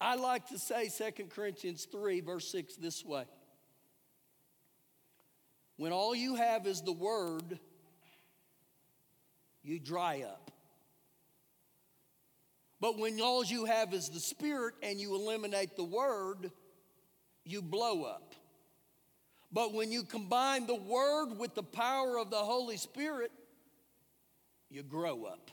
I 0.00 0.16
like 0.16 0.48
to 0.48 0.58
say 0.58 0.88
2 0.88 1.26
Corinthians 1.34 1.86
3, 1.90 2.20
verse 2.20 2.50
6, 2.50 2.76
this 2.76 3.04
way 3.04 3.24
When 5.76 5.92
all 5.92 6.14
you 6.14 6.34
have 6.34 6.66
is 6.66 6.82
the 6.82 6.92
Word, 6.92 7.58
you 9.62 9.78
dry 9.78 10.22
up. 10.22 10.50
But 12.80 12.98
when 12.98 13.18
all 13.20 13.44
you 13.44 13.64
have 13.64 13.94
is 13.94 14.10
the 14.10 14.20
Spirit 14.20 14.74
and 14.82 15.00
you 15.00 15.14
eliminate 15.14 15.74
the 15.74 15.84
Word, 15.84 16.50
you 17.44 17.62
blow 17.62 18.02
up. 18.02 18.34
But 19.50 19.72
when 19.72 19.92
you 19.92 20.02
combine 20.02 20.66
the 20.66 20.74
Word 20.74 21.38
with 21.38 21.54
the 21.54 21.62
power 21.62 22.18
of 22.18 22.28
the 22.28 22.36
Holy 22.36 22.76
Spirit, 22.76 23.30
you 24.68 24.82
grow 24.82 25.24
up. 25.24 25.50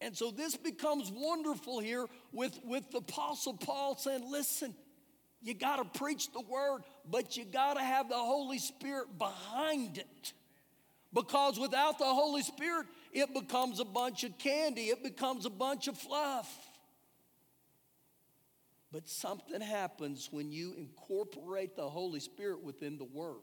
And 0.00 0.16
so 0.16 0.30
this 0.30 0.56
becomes 0.56 1.10
wonderful 1.10 1.78
here 1.78 2.06
with, 2.32 2.58
with 2.64 2.90
the 2.90 2.98
Apostle 2.98 3.54
Paul 3.54 3.96
saying, 3.96 4.30
listen, 4.30 4.74
you 5.42 5.54
got 5.54 5.76
to 5.76 5.98
preach 5.98 6.32
the 6.32 6.40
Word, 6.40 6.82
but 7.08 7.36
you 7.36 7.44
got 7.44 7.74
to 7.74 7.82
have 7.82 8.08
the 8.08 8.14
Holy 8.14 8.58
Spirit 8.58 9.18
behind 9.18 9.98
it. 9.98 10.32
Because 11.12 11.58
without 11.58 11.98
the 11.98 12.04
Holy 12.04 12.42
Spirit, 12.42 12.86
it 13.12 13.34
becomes 13.34 13.80
a 13.80 13.84
bunch 13.84 14.24
of 14.24 14.38
candy, 14.38 14.84
it 14.84 15.02
becomes 15.02 15.44
a 15.44 15.50
bunch 15.50 15.88
of 15.88 15.98
fluff. 15.98 16.48
But 18.92 19.08
something 19.08 19.60
happens 19.60 20.28
when 20.30 20.50
you 20.50 20.74
incorporate 20.76 21.76
the 21.76 21.88
Holy 21.88 22.20
Spirit 22.20 22.62
within 22.62 22.96
the 22.98 23.04
Word. 23.04 23.36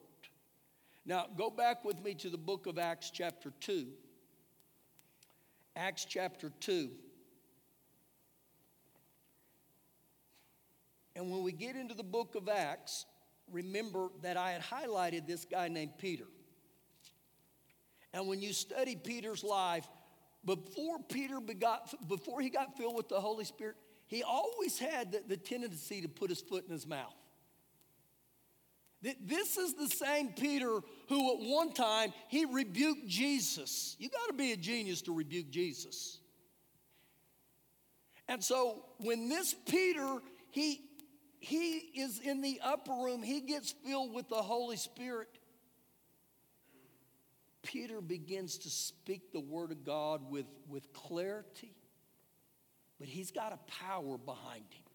Now, 1.05 1.27
go 1.37 1.49
back 1.49 1.85
with 1.85 2.03
me 2.03 2.15
to 2.15 2.29
the 2.29 2.37
book 2.37 2.67
of 2.67 2.77
Acts, 2.77 3.11
chapter 3.11 3.53
2. 3.61 3.87
Acts 5.77 6.05
chapter 6.05 6.51
2. 6.59 6.89
And 11.15 11.31
when 11.31 11.43
we 11.43 11.51
get 11.51 11.75
into 11.75 11.93
the 11.93 12.03
book 12.03 12.35
of 12.35 12.49
Acts, 12.49 13.05
remember 13.51 14.09
that 14.23 14.37
I 14.37 14.51
had 14.51 14.61
highlighted 14.61 15.27
this 15.27 15.45
guy 15.45 15.67
named 15.67 15.91
Peter. 15.99 16.25
And 18.13 18.27
when 18.27 18.41
you 18.41 18.53
study 18.53 18.95
Peter's 18.95 19.43
life, 19.43 19.87
before 20.45 20.97
Peter 21.09 21.39
begot, 21.39 21.93
before 22.07 22.41
he 22.41 22.49
got 22.49 22.75
filled 22.75 22.95
with 22.95 23.09
the 23.09 23.19
Holy 23.19 23.45
Spirit, 23.45 23.75
he 24.07 24.23
always 24.23 24.79
had 24.79 25.11
the, 25.11 25.21
the 25.27 25.37
tendency 25.37 26.01
to 26.01 26.07
put 26.07 26.29
his 26.29 26.41
foot 26.41 26.65
in 26.65 26.71
his 26.71 26.87
mouth. 26.87 27.13
This 29.01 29.57
is 29.57 29.75
the 29.75 29.87
same 29.87 30.29
Peter 30.29 30.81
who 31.07 31.33
at 31.33 31.39
one 31.39 31.73
time 31.73 32.13
he 32.27 32.45
rebuked 32.45 33.07
Jesus. 33.07 33.95
You 33.99 34.09
got 34.09 34.27
to 34.27 34.33
be 34.33 34.51
a 34.51 34.57
genius 34.57 35.01
to 35.03 35.15
rebuke 35.15 35.49
Jesus. 35.49 36.19
And 38.27 38.43
so 38.43 38.85
when 38.97 39.29
this 39.29 39.55
Peter, 39.65 40.19
he 40.51 40.81
he 41.39 41.77
is 41.95 42.19
in 42.19 42.41
the 42.41 42.59
upper 42.63 42.91
room, 42.91 43.21
he 43.21 43.41
gets 43.41 43.71
filled 43.85 44.13
with 44.13 44.27
the 44.27 44.41
Holy 44.41 44.75
Spirit. 44.75 45.29
Peter 47.61 48.01
begins 48.01 48.57
to 48.59 48.69
speak 48.69 49.31
the 49.31 49.39
word 49.39 49.71
of 49.71 49.83
God 49.83 50.29
with, 50.29 50.45
with 50.67 50.91
clarity, 50.93 51.75
but 52.97 53.07
he's 53.07 53.31
got 53.31 53.53
a 53.53 53.59
power 53.71 54.17
behind 54.17 54.63
him. 54.71 54.86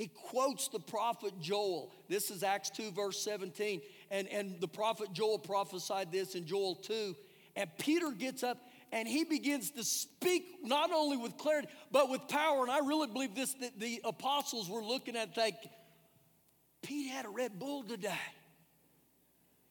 He 0.00 0.08
quotes 0.08 0.68
the 0.68 0.80
prophet 0.80 1.34
Joel. 1.42 1.92
This 2.08 2.30
is 2.30 2.42
Acts 2.42 2.70
2, 2.70 2.92
verse 2.92 3.22
17. 3.22 3.82
And, 4.10 4.28
and 4.28 4.58
the 4.58 4.66
prophet 4.66 5.12
Joel 5.12 5.38
prophesied 5.38 6.10
this 6.10 6.34
in 6.34 6.46
Joel 6.46 6.76
2. 6.76 7.14
And 7.54 7.68
Peter 7.76 8.10
gets 8.10 8.42
up 8.42 8.56
and 8.92 9.06
he 9.06 9.24
begins 9.24 9.72
to 9.72 9.84
speak 9.84 10.46
not 10.62 10.90
only 10.90 11.18
with 11.18 11.36
clarity, 11.36 11.68
but 11.92 12.08
with 12.08 12.26
power. 12.28 12.62
And 12.62 12.70
I 12.70 12.78
really 12.78 13.08
believe 13.08 13.34
this 13.34 13.52
that 13.60 13.78
the 13.78 14.00
apostles 14.02 14.70
were 14.70 14.82
looking 14.82 15.16
at 15.16 15.34
think, 15.34 15.56
Pete 16.80 17.10
had 17.10 17.26
a 17.26 17.28
Red 17.28 17.58
Bull 17.58 17.82
today. 17.82 18.14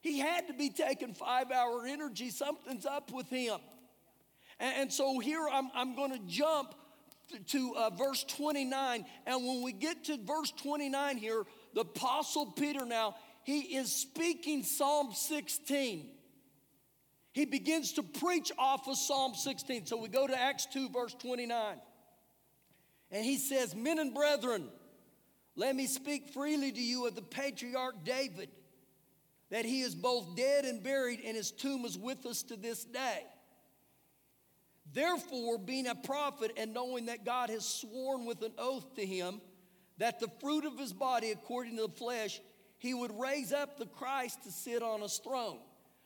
He 0.02 0.20
had 0.20 0.46
to 0.46 0.54
be 0.54 0.70
taking 0.70 1.16
five 1.16 1.50
hour 1.50 1.88
energy. 1.88 2.30
Something's 2.30 2.86
up 2.86 3.12
with 3.12 3.32
him. 3.32 3.58
And, 4.60 4.76
and 4.82 4.94
so 4.94 5.18
here 5.18 5.48
I'm, 5.52 5.72
I'm 5.74 5.96
going 5.96 6.12
to 6.12 6.22
jump 6.28 6.76
to 7.48 7.76
uh, 7.76 7.90
verse 7.92 8.24
29. 8.24 9.06
And 9.26 9.46
when 9.46 9.64
we 9.64 9.72
get 9.72 10.06
to 10.06 10.18
verse 10.18 10.52
29 10.52 11.18
here, 11.18 11.44
the 11.74 11.82
Apostle 11.82 12.48
Peter 12.48 12.86
now, 12.86 13.16
he 13.44 13.60
is 13.78 13.92
speaking 13.92 14.64
Psalm 14.64 15.14
16. 15.14 16.10
He 17.34 17.46
begins 17.46 17.94
to 17.94 18.04
preach 18.04 18.52
off 18.58 18.88
of 18.88 18.98
Psalm 18.98 19.34
16. 19.36 19.86
So 19.86 19.98
we 19.98 20.10
go 20.10 20.28
to 20.28 20.38
Acts 20.38 20.66
2, 20.68 20.90
verse 20.90 21.14
29. 21.14 21.78
And 23.12 23.26
he 23.26 23.38
says, 23.38 23.76
Men 23.76 24.00
and 24.00 24.14
brethren, 24.14 24.70
let 25.56 25.76
me 25.76 25.88
speak 25.88 26.30
freely 26.34 26.72
to 26.72 26.82
you 26.82 27.08
of 27.08 27.16
the 27.16 27.22
patriarch 27.22 28.04
David 28.04 28.50
that 29.50 29.66
he 29.66 29.82
is 29.82 29.96
both 29.96 30.36
dead 30.36 30.66
and 30.66 30.84
buried, 30.84 31.22
and 31.26 31.36
his 31.36 31.52
tomb 31.52 31.86
is 31.86 31.98
with 31.98 32.26
us 32.26 32.44
to 32.44 32.56
this 32.56 32.84
day. 32.86 33.24
Therefore, 34.94 35.58
being 35.58 35.88
a 35.88 35.96
prophet 35.96 36.52
and 36.58 36.74
knowing 36.74 37.06
that 37.08 37.26
God 37.26 37.50
has 37.50 37.66
sworn 37.66 38.26
with 38.26 38.42
an 38.42 38.54
oath 38.58 38.96
to 38.96 39.06
him 39.06 39.42
that 39.98 40.20
the 40.20 40.30
fruit 40.40 40.66
of 40.66 40.78
his 40.80 40.94
body, 40.94 41.32
according 41.32 41.76
to 41.76 41.84
the 41.84 41.94
flesh, 41.94 42.40
he 42.78 42.94
would 42.94 43.12
raise 43.20 43.52
up 43.52 43.78
the 43.78 43.86
Christ 43.86 44.44
to 44.44 44.52
sit 44.52 44.82
on 44.82 45.02
his 45.02 45.18
throne. 45.18 45.60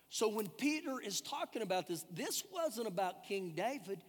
So 0.09 0.27
when 0.29 0.47
Peter 0.47 0.99
is 0.99 1.21
talking 1.21 1.61
about 1.61 1.87
this, 1.87 2.03
this 2.11 2.43
wasn't 2.51 2.87
about 2.87 3.23
King 3.23 3.53
David. 3.55 3.99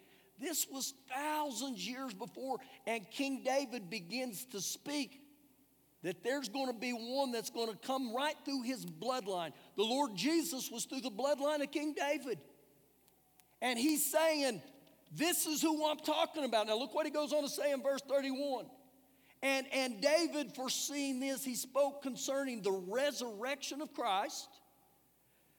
This 0.40 0.66
was 0.70 0.94
thousands 1.14 1.86
years 1.86 2.12
before, 2.12 2.58
and 2.86 3.08
King 3.10 3.42
David 3.44 3.88
begins 3.88 4.44
to 4.46 4.60
speak 4.60 5.20
that 6.02 6.22
there's 6.22 6.48
going 6.48 6.66
to 6.66 6.78
be 6.78 6.92
one 6.92 7.32
that's 7.32 7.50
going 7.50 7.70
to 7.70 7.76
come 7.76 8.14
right 8.14 8.34
through 8.44 8.62
his 8.62 8.84
bloodline. 8.84 9.52
The 9.76 9.84
Lord 9.84 10.14
Jesus 10.14 10.70
was 10.70 10.84
through 10.84 11.00
the 11.00 11.10
bloodline 11.10 11.62
of 11.62 11.70
King 11.70 11.94
David. 11.94 12.38
And 13.62 13.78
he's 13.78 14.10
saying, 14.10 14.62
This 15.12 15.46
is 15.46 15.62
who 15.62 15.88
I'm 15.88 15.98
talking 15.98 16.44
about. 16.44 16.66
Now, 16.66 16.78
look 16.78 16.94
what 16.94 17.06
he 17.06 17.12
goes 17.12 17.32
on 17.32 17.42
to 17.42 17.48
say 17.48 17.72
in 17.72 17.82
verse 17.82 18.00
31. 18.08 18.66
And, 19.44 19.66
and 19.74 20.00
David, 20.00 20.52
foreseeing 20.54 21.20
this, 21.20 21.44
he 21.44 21.54
spoke 21.54 22.02
concerning 22.02 22.62
the 22.62 22.72
resurrection 22.72 23.82
of 23.82 23.92
Christ, 23.92 24.48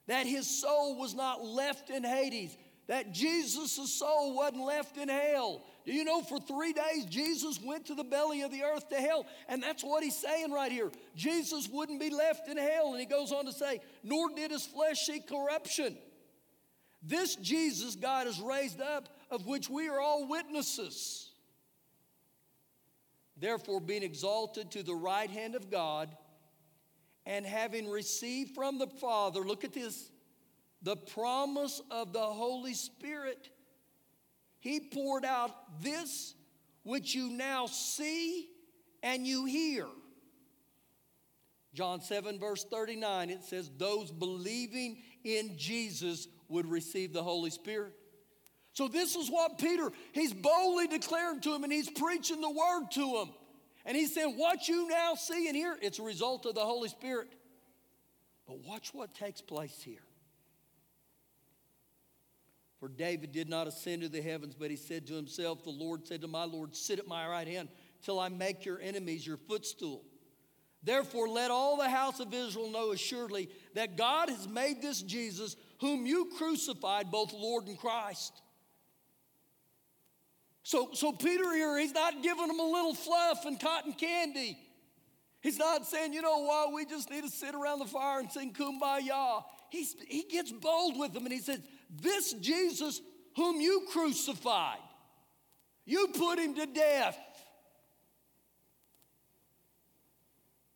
that 0.08 0.26
his 0.26 0.48
soul 0.60 0.98
was 0.98 1.14
not 1.14 1.46
left 1.46 1.92
in 1.92 2.04
Hades, 2.04 2.58
that 2.88 3.12
Jesus' 3.12 3.94
soul 4.00 4.36
wasn't 4.36 4.64
left 4.64 4.98
in 4.98 5.08
hell. 5.08 5.64
Do 5.86 5.94
you 5.94 6.04
know 6.04 6.24
for 6.24 6.40
three 6.40 6.74
days 6.74 7.06
Jesus 7.06 7.60
went 7.62 7.86
to 7.86 7.96
the 7.96 8.04
belly 8.04 8.42
of 8.42 8.52
the 8.52 8.64
earth 8.64 8.90
to 8.90 8.96
hell? 8.96 9.28
And 9.48 9.62
that's 9.62 9.84
what 9.84 10.04
he's 10.04 10.18
saying 10.18 10.52
right 10.52 10.72
here. 10.72 10.92
Jesus 11.16 11.70
wouldn't 11.72 12.00
be 12.00 12.10
left 12.10 12.50
in 12.50 12.58
hell. 12.58 12.92
And 12.92 13.00
he 13.00 13.06
goes 13.06 13.32
on 13.32 13.46
to 13.46 13.54
say, 13.54 13.82
nor 14.04 14.30
did 14.36 14.50
his 14.50 14.66
flesh 14.66 15.06
see 15.06 15.20
corruption. 15.20 15.96
This 17.06 17.36
Jesus 17.36 17.96
God 17.96 18.26
has 18.26 18.40
raised 18.42 18.82
up, 18.82 19.10
of 19.30 19.46
which 19.46 19.70
we 19.70 19.88
are 19.88 20.00
all 20.00 20.28
witnesses. 20.28 21.30
Therefore, 23.38 23.80
being 23.80 24.04
exalted 24.04 24.72
to 24.72 24.82
the 24.82 24.96
right 24.96 25.30
hand 25.30 25.56
of 25.56 25.70
God, 25.70 26.10
and 27.26 27.46
having 27.46 27.90
received 27.90 28.56
from 28.56 28.80
the 28.80 28.88
Father, 28.88 29.42
look 29.42 29.64
at 29.64 29.74
this, 29.74 30.12
the 30.82 30.96
promise 30.96 31.82
of 31.92 32.14
the 32.14 32.20
Holy 32.20 32.74
Spirit, 32.74 33.50
he 34.60 34.80
poured 34.80 35.26
out 35.26 35.82
this 35.82 36.34
which 36.84 37.14
you 37.14 37.30
now 37.30 37.66
see 37.66 38.48
and 39.04 39.28
you 39.28 39.46
hear. 39.46 39.86
John 41.74 42.02
7, 42.02 42.40
verse 42.40 42.64
39, 42.64 43.30
it 43.30 43.44
says, 43.44 43.70
Those 43.78 44.12
believing 44.12 44.98
in 45.24 45.58
Jesus 45.58 46.28
would 46.50 46.70
receive 46.70 47.14
the 47.14 47.24
Holy 47.24 47.50
Spirit. 47.50 47.94
So, 48.74 48.88
this 48.88 49.16
is 49.16 49.30
what 49.30 49.58
Peter, 49.58 49.92
he's 50.12 50.34
boldly 50.34 50.88
declaring 50.88 51.40
to 51.42 51.56
him 51.56 51.64
and 51.64 51.72
he's 51.72 51.90
preaching 51.90 52.42
the 52.42 52.50
word 52.50 52.92
to 52.92 53.18
him. 53.18 53.30
And 53.86 53.96
he 53.96 54.08
said, 54.08 54.26
What 54.26 54.68
you 54.68 54.90
now 54.90 55.16
see 55.16 55.48
and 55.48 55.56
hear, 55.56 55.78
it's 55.82 56.00
a 56.00 56.04
result 56.04 56.46
of 56.46 56.56
the 56.56 56.66
Holy 56.66 56.90
Spirit. 56.90 57.30
But 58.48 58.60
watch 58.60 58.94
what 58.94 59.14
takes 59.14 59.42
place 59.42 59.82
here. 59.82 60.04
For 62.80 62.90
David 62.90 63.32
did 63.32 63.50
not 63.50 63.68
ascend 63.68 64.02
to 64.02 64.10
the 64.10 64.22
heavens, 64.22 64.54
but 64.54 64.70
he 64.70 64.76
said 64.76 65.08
to 65.08 65.14
himself, 65.14 65.64
The 65.64 65.70
Lord 65.70 66.06
said 66.06 66.22
to 66.22 66.28
my 66.28 66.44
Lord, 66.44 66.76
Sit 66.76 67.00
at 67.00 67.08
my 67.08 67.28
right 67.28 67.48
hand 67.48 67.70
till 68.04 68.20
I 68.20 68.30
make 68.30 68.66
your 68.66 68.80
enemies 68.80 69.26
your 69.26 69.38
footstool. 69.38 70.04
Therefore, 70.84 71.28
let 71.28 71.50
all 71.50 71.78
the 71.78 71.90
house 71.90 72.20
of 72.20 72.32
Israel 72.34 72.70
know 72.70 72.92
assuredly 72.92 73.50
that 73.74 73.98
God 73.98 74.30
has 74.30 74.48
made 74.48 74.82
this 74.82 75.02
Jesus, 75.02 75.56
whom 75.80 76.06
you 76.06 76.32
crucified, 76.38 77.12
both 77.12 77.34
Lord 77.34 77.68
and 77.68 77.78
Christ. 77.78 78.42
So, 80.64 80.90
so 80.94 81.12
Peter 81.12 81.54
here, 81.54 81.78
he's 81.78 81.94
not 81.94 82.24
giving 82.24 82.48
them 82.48 82.60
a 82.60 82.64
little 82.64 82.96
fluff 82.96 83.46
and 83.46 83.60
cotton 83.60 83.94
candy. 83.94 84.58
He's 85.42 85.60
not 85.60 85.86
saying, 85.86 86.14
you 86.14 86.24
know 86.24 86.40
what, 86.40 86.74
we 86.74 86.86
just 86.86 87.12
need 87.12 87.24
to 87.24 87.30
sit 87.30 87.54
around 87.54 87.80
the 87.80 87.86
fire 87.86 88.20
and 88.20 88.32
sing 88.32 88.52
kumbaya. 88.52 89.44
He's, 89.70 89.96
he 90.08 90.24
gets 90.24 90.52
bold 90.52 90.98
with 90.98 91.14
them 91.14 91.26
and 91.26 91.34
he 91.34 91.40
says, 91.40 91.60
This 92.02 92.34
Jesus 92.34 93.00
whom 93.36 93.62
you 93.62 93.86
crucified, 93.92 94.80
you 95.86 96.08
put 96.18 96.40
him 96.40 96.56
to 96.56 96.66
death. 96.66 97.18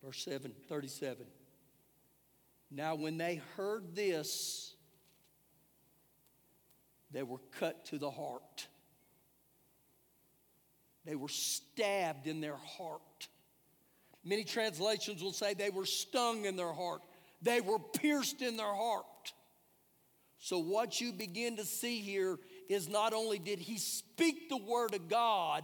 Verse 0.03 0.23
7, 0.23 0.53
37. 0.67 1.25
Now, 2.71 2.95
when 2.95 3.17
they 3.17 3.41
heard 3.57 3.95
this, 3.95 4.68
they 7.11 7.23
were 7.23 7.39
cut 7.59 7.85
to 7.85 7.97
the 7.97 8.11
heart. 8.11 8.67
They 11.05 11.15
were 11.15 11.29
stabbed 11.29 12.27
in 12.27 12.41
their 12.41 12.57
heart. 12.57 13.27
Many 14.23 14.43
translations 14.43 15.23
will 15.23 15.33
say 15.33 15.53
they 15.53 15.69
were 15.69 15.85
stung 15.85 16.45
in 16.45 16.55
their 16.55 16.73
heart, 16.73 17.01
they 17.41 17.61
were 17.61 17.79
pierced 17.79 18.41
in 18.41 18.57
their 18.57 18.73
heart. 18.73 19.05
So, 20.41 20.59
what 20.59 21.01
you 21.01 21.11
begin 21.11 21.57
to 21.57 21.65
see 21.65 21.99
here 21.99 22.37
is 22.69 22.87
not 22.87 23.13
only 23.13 23.39
did 23.39 23.59
he 23.59 23.77
speak 23.77 24.47
the 24.47 24.57
word 24.57 24.93
of 24.93 25.09
God, 25.09 25.63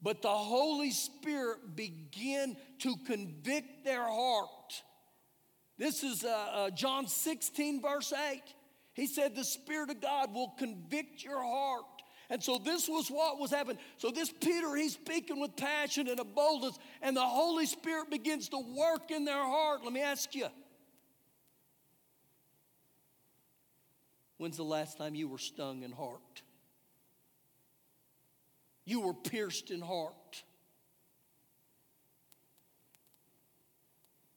but 0.00 0.22
the 0.22 0.28
Holy 0.28 0.90
Spirit 0.90 1.76
begin 1.76 2.56
to 2.80 2.96
convict 3.06 3.84
their 3.84 4.02
heart. 4.02 4.82
This 5.78 6.02
is 6.02 6.24
uh, 6.24 6.28
uh, 6.28 6.70
John 6.70 7.06
16, 7.06 7.82
verse 7.82 8.12
8. 8.12 8.42
He 8.94 9.06
said, 9.06 9.34
The 9.34 9.44
Spirit 9.44 9.90
of 9.90 10.00
God 10.00 10.34
will 10.34 10.54
convict 10.58 11.24
your 11.24 11.42
heart. 11.42 11.84
And 12.30 12.42
so 12.42 12.58
this 12.58 12.88
was 12.88 13.08
what 13.08 13.38
was 13.38 13.50
happening. 13.50 13.78
So 13.98 14.10
this 14.10 14.32
Peter, 14.32 14.74
he's 14.74 14.94
speaking 14.94 15.40
with 15.40 15.54
passion 15.56 16.08
and 16.08 16.18
a 16.18 16.24
boldness, 16.24 16.78
and 17.02 17.16
the 17.16 17.20
Holy 17.20 17.66
Spirit 17.66 18.10
begins 18.10 18.48
to 18.50 18.58
work 18.58 19.10
in 19.10 19.24
their 19.24 19.44
heart. 19.44 19.84
Let 19.84 19.92
me 19.92 20.00
ask 20.00 20.34
you. 20.34 20.46
When's 24.38 24.56
the 24.56 24.64
last 24.64 24.98
time 24.98 25.14
you 25.14 25.28
were 25.28 25.38
stung 25.38 25.82
in 25.82 25.92
heart? 25.92 26.42
You 28.84 29.00
were 29.00 29.14
pierced 29.14 29.70
in 29.70 29.80
heart. 29.80 30.42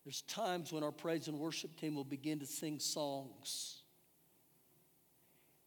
There's 0.03 0.21
times 0.21 0.71
when 0.71 0.83
our 0.83 0.91
praise 0.91 1.27
and 1.27 1.39
worship 1.39 1.79
team 1.79 1.95
will 1.95 2.03
begin 2.03 2.39
to 2.39 2.45
sing 2.45 2.77
songs. 2.77 3.74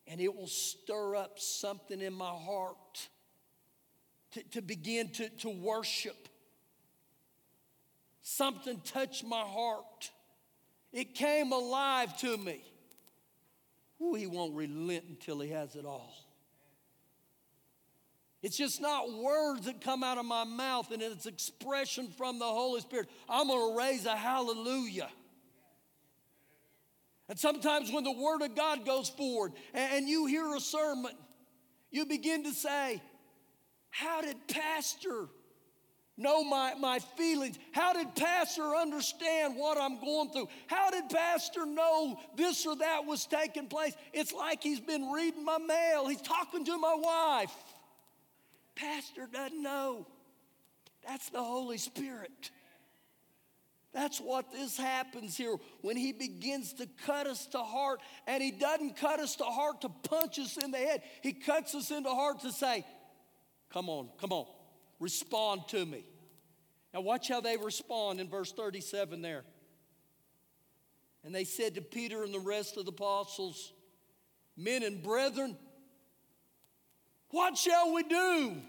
And 0.09 0.21
it 0.21 0.35
will 0.35 0.47
stir 0.47 1.17
up 1.17 1.39
something 1.39 2.01
in 2.01 2.15
my 2.15 2.31
heart 2.31 3.09
to, 4.33 4.43
to 4.51 4.63
begin 4.63 5.11
to, 5.11 5.29
to 5.29 5.51
worship. 5.51 6.29
Something 8.23 8.81
touched 8.85 9.25
my 9.25 9.41
heart. 9.41 10.11
It 10.93 11.15
came 11.15 11.53
alive 11.53 12.17
to 12.19 12.37
me. 12.37 12.63
Ooh, 14.01 14.15
he 14.15 14.27
won't 14.27 14.55
relent 14.55 15.05
until 15.09 15.41
he 15.41 15.51
has 15.51 15.75
it 15.75 15.85
all. 15.85 16.15
It's 18.41 18.57
just 18.57 18.81
not 18.81 19.13
words 19.13 19.67
that 19.67 19.81
come 19.81 20.05
out 20.05 20.17
of 20.17 20.25
my 20.25 20.45
mouth 20.45 20.93
and 20.93 21.03
it's 21.03 21.27
expression 21.27 22.09
from 22.17 22.39
the 22.39 22.45
Holy 22.45 22.81
Spirit. 22.81 23.09
I'm 23.29 23.49
going 23.49 23.73
to 23.73 23.79
raise 23.79 24.07
a 24.07 24.17
hallelujah. 24.17 25.09
And 27.29 27.39
sometimes 27.39 27.93
when 27.93 28.05
the 28.05 28.13
Word 28.13 28.43
of 28.43 28.55
God 28.55 28.87
goes 28.87 29.09
forward 29.09 29.53
and 29.75 30.09
you 30.09 30.27
hear 30.27 30.55
a 30.55 30.61
sermon, 30.61 31.13
you 31.91 32.07
begin 32.07 32.45
to 32.45 32.53
say, 32.53 33.03
How 33.91 34.23
did 34.23 34.37
Pastor 34.49 35.27
know 36.17 36.43
my, 36.43 36.75
my 36.75 36.99
feelings? 37.17 37.59
How 37.73 37.93
did 37.93 38.15
Pastor 38.15 38.75
understand 38.75 39.57
what 39.57 39.79
I'm 39.79 40.01
going 40.01 40.31
through? 40.31 40.49
How 40.67 40.91
did 40.91 41.09
Pastor 41.11 41.67
know 41.67 42.19
this 42.35 42.67
or 42.67 42.77
that 42.77 43.05
was 43.05 43.27
taking 43.27 43.69
place? 43.69 43.95
It's 44.13 44.33
like 44.33 44.63
he's 44.63 44.81
been 44.81 45.11
reading 45.11 45.45
my 45.45 45.59
mail, 45.59 46.09
he's 46.09 46.23
talking 46.23 46.65
to 46.65 46.79
my 46.79 46.95
wife. 46.95 47.55
Pastor 48.75 49.29
doesn't 49.33 49.61
know. 49.61 50.07
That's 51.07 51.31
the 51.31 51.43
Holy 51.43 51.79
Spirit. 51.79 52.51
That's 53.99 54.21
what 54.21 54.53
this 54.53 54.77
happens 54.77 55.37
here 55.37 55.57
when 55.81 55.97
he 55.97 56.13
begins 56.13 56.73
to 56.75 56.87
cut 57.05 57.27
us 57.27 57.47
to 57.47 57.59
heart. 57.59 57.99
And 58.29 58.41
he 58.41 58.53
doesn't 58.53 58.97
cut 58.97 59.19
us 59.19 59.35
to 59.37 59.45
heart 59.45 59.81
to 59.81 59.89
punch 59.89 60.39
us 60.39 60.57
in 60.57 60.71
the 60.71 60.79
head, 60.79 61.03
he 61.21 61.33
cuts 61.33 61.75
us 61.75 61.91
into 61.91 62.09
heart 62.09 62.39
to 62.43 62.53
say, 62.53 62.87
Come 63.73 63.89
on, 63.89 64.11
come 64.21 64.33
on, 64.33 64.47
respond 65.01 65.63
to 65.71 65.85
me. 65.85 66.05
Now, 66.95 67.01
watch 67.01 67.27
how 67.27 67.41
they 67.41 67.57
respond 67.57 68.21
in 68.21 68.29
verse 68.29 68.53
37 68.53 69.21
there. 69.21 69.43
And 71.25 71.35
they 71.35 71.45
said 71.45 71.75
to 71.75 71.81
Peter 71.81 72.23
and 72.23 72.33
the 72.33 72.39
rest 72.39 72.77
of 72.77 72.85
the 72.85 72.93
apostles, 72.93 73.73
Men 74.57 74.85
and 74.85 75.03
brethren, 75.03 75.57
what 77.31 77.59
shall 77.59 77.93
we 77.93 78.05
do? 78.05 78.63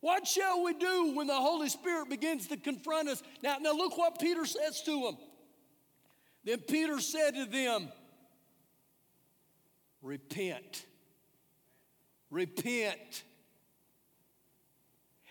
What 0.00 0.26
shall 0.26 0.62
we 0.62 0.72
do 0.74 1.12
when 1.14 1.26
the 1.26 1.34
Holy 1.34 1.68
Spirit 1.68 2.08
begins 2.08 2.46
to 2.48 2.56
confront 2.56 3.08
us? 3.08 3.22
Now, 3.42 3.58
now 3.60 3.72
look 3.72 3.98
what 3.98 4.18
Peter 4.18 4.46
says 4.46 4.82
to 4.82 5.02
them. 5.02 5.16
Then 6.44 6.58
Peter 6.60 7.00
said 7.00 7.34
to 7.34 7.44
them, 7.44 7.88
Repent. 10.02 10.86
Repent. 12.30 13.24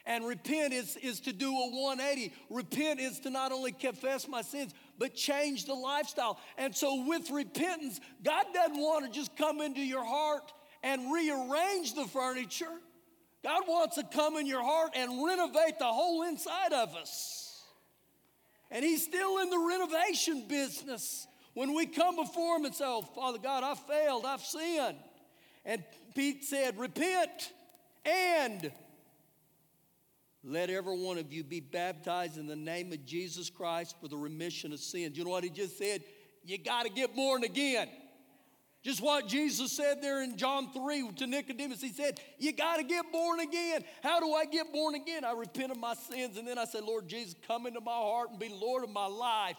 And 0.05 0.25
repent 0.25 0.73
is, 0.73 0.95
is 0.97 1.19
to 1.21 1.33
do 1.33 1.49
a 1.49 1.69
180. 1.69 2.33
Repent 2.49 2.99
is 2.99 3.19
to 3.21 3.29
not 3.29 3.51
only 3.51 3.71
confess 3.71 4.27
my 4.27 4.41
sins, 4.41 4.73
but 4.97 5.15
change 5.15 5.65
the 5.65 5.73
lifestyle. 5.73 6.39
And 6.57 6.75
so, 6.75 7.05
with 7.07 7.29
repentance, 7.29 7.99
God 8.23 8.45
doesn't 8.53 8.79
want 8.79 9.05
to 9.05 9.11
just 9.11 9.35
come 9.37 9.61
into 9.61 9.81
your 9.81 10.03
heart 10.03 10.51
and 10.83 11.13
rearrange 11.13 11.93
the 11.93 12.05
furniture. 12.05 12.79
God 13.43 13.63
wants 13.67 13.95
to 13.95 14.03
come 14.03 14.35
in 14.35 14.45
your 14.45 14.63
heart 14.63 14.91
and 14.95 15.25
renovate 15.25 15.79
the 15.79 15.85
whole 15.85 16.23
inside 16.23 16.73
of 16.73 16.95
us. 16.95 17.63
And 18.69 18.83
He's 18.83 19.03
still 19.03 19.39
in 19.39 19.49
the 19.49 19.59
renovation 19.59 20.45
business. 20.47 21.27
When 21.53 21.73
we 21.73 21.85
come 21.85 22.15
before 22.15 22.57
Him 22.57 22.65
and 22.65 22.75
say, 22.75 22.85
Oh, 22.85 23.01
Father 23.01 23.39
God, 23.39 23.63
I 23.63 23.75
failed, 23.75 24.25
I've 24.25 24.41
sinned. 24.41 24.97
And 25.65 25.83
Pete 26.15 26.43
said, 26.43 26.77
Repent 26.77 27.53
and 28.05 28.71
let 30.43 30.69
every 30.69 30.97
one 30.97 31.17
of 31.17 31.33
you 31.33 31.43
be 31.43 31.59
baptized 31.59 32.37
in 32.37 32.47
the 32.47 32.55
name 32.55 32.91
of 32.93 33.05
Jesus 33.05 33.49
Christ 33.49 33.95
for 34.01 34.07
the 34.07 34.17
remission 34.17 34.71
of 34.71 34.79
sins. 34.79 35.17
You 35.17 35.25
know 35.25 35.31
what 35.31 35.43
he 35.43 35.49
just 35.49 35.77
said? 35.77 36.01
You 36.45 36.57
got 36.57 36.83
to 36.83 36.89
get 36.89 37.15
born 37.15 37.43
again. 37.43 37.89
Just 38.81 39.01
what 39.01 39.27
Jesus 39.27 39.73
said 39.73 40.01
there 40.01 40.23
in 40.23 40.37
John 40.37 40.71
3 40.71 41.11
to 41.17 41.27
Nicodemus. 41.27 41.81
He 41.81 41.91
said, 41.91 42.21
You 42.37 42.53
got 42.53 42.77
to 42.77 42.83
get 42.83 43.11
born 43.11 43.41
again. 43.41 43.83
How 44.01 44.21
do 44.21 44.31
I 44.33 44.45
get 44.45 44.71
born 44.71 44.95
again? 44.95 45.25
I 45.25 45.33
repent 45.33 45.71
of 45.71 45.77
my 45.77 45.95
sins, 45.95 46.37
and 46.37 46.47
then 46.47 46.57
I 46.57 46.63
said, 46.63 46.83
Lord 46.83 47.07
Jesus, 47.07 47.35
come 47.45 47.67
into 47.67 47.81
my 47.81 47.91
heart 47.91 48.29
and 48.29 48.39
be 48.39 48.47
Lord 48.49 48.83
of 48.83 48.89
my 48.89 49.05
life. 49.05 49.57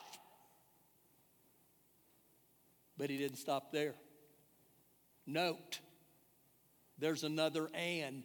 But 2.96 3.10
he 3.10 3.18
didn't 3.18 3.36
stop 3.38 3.72
there. 3.72 3.94
Note, 5.26 5.80
there's 6.98 7.24
another 7.24 7.68
and. 7.74 8.24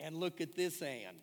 And 0.00 0.16
look 0.16 0.40
at 0.40 0.56
this 0.56 0.82
and. 0.82 1.18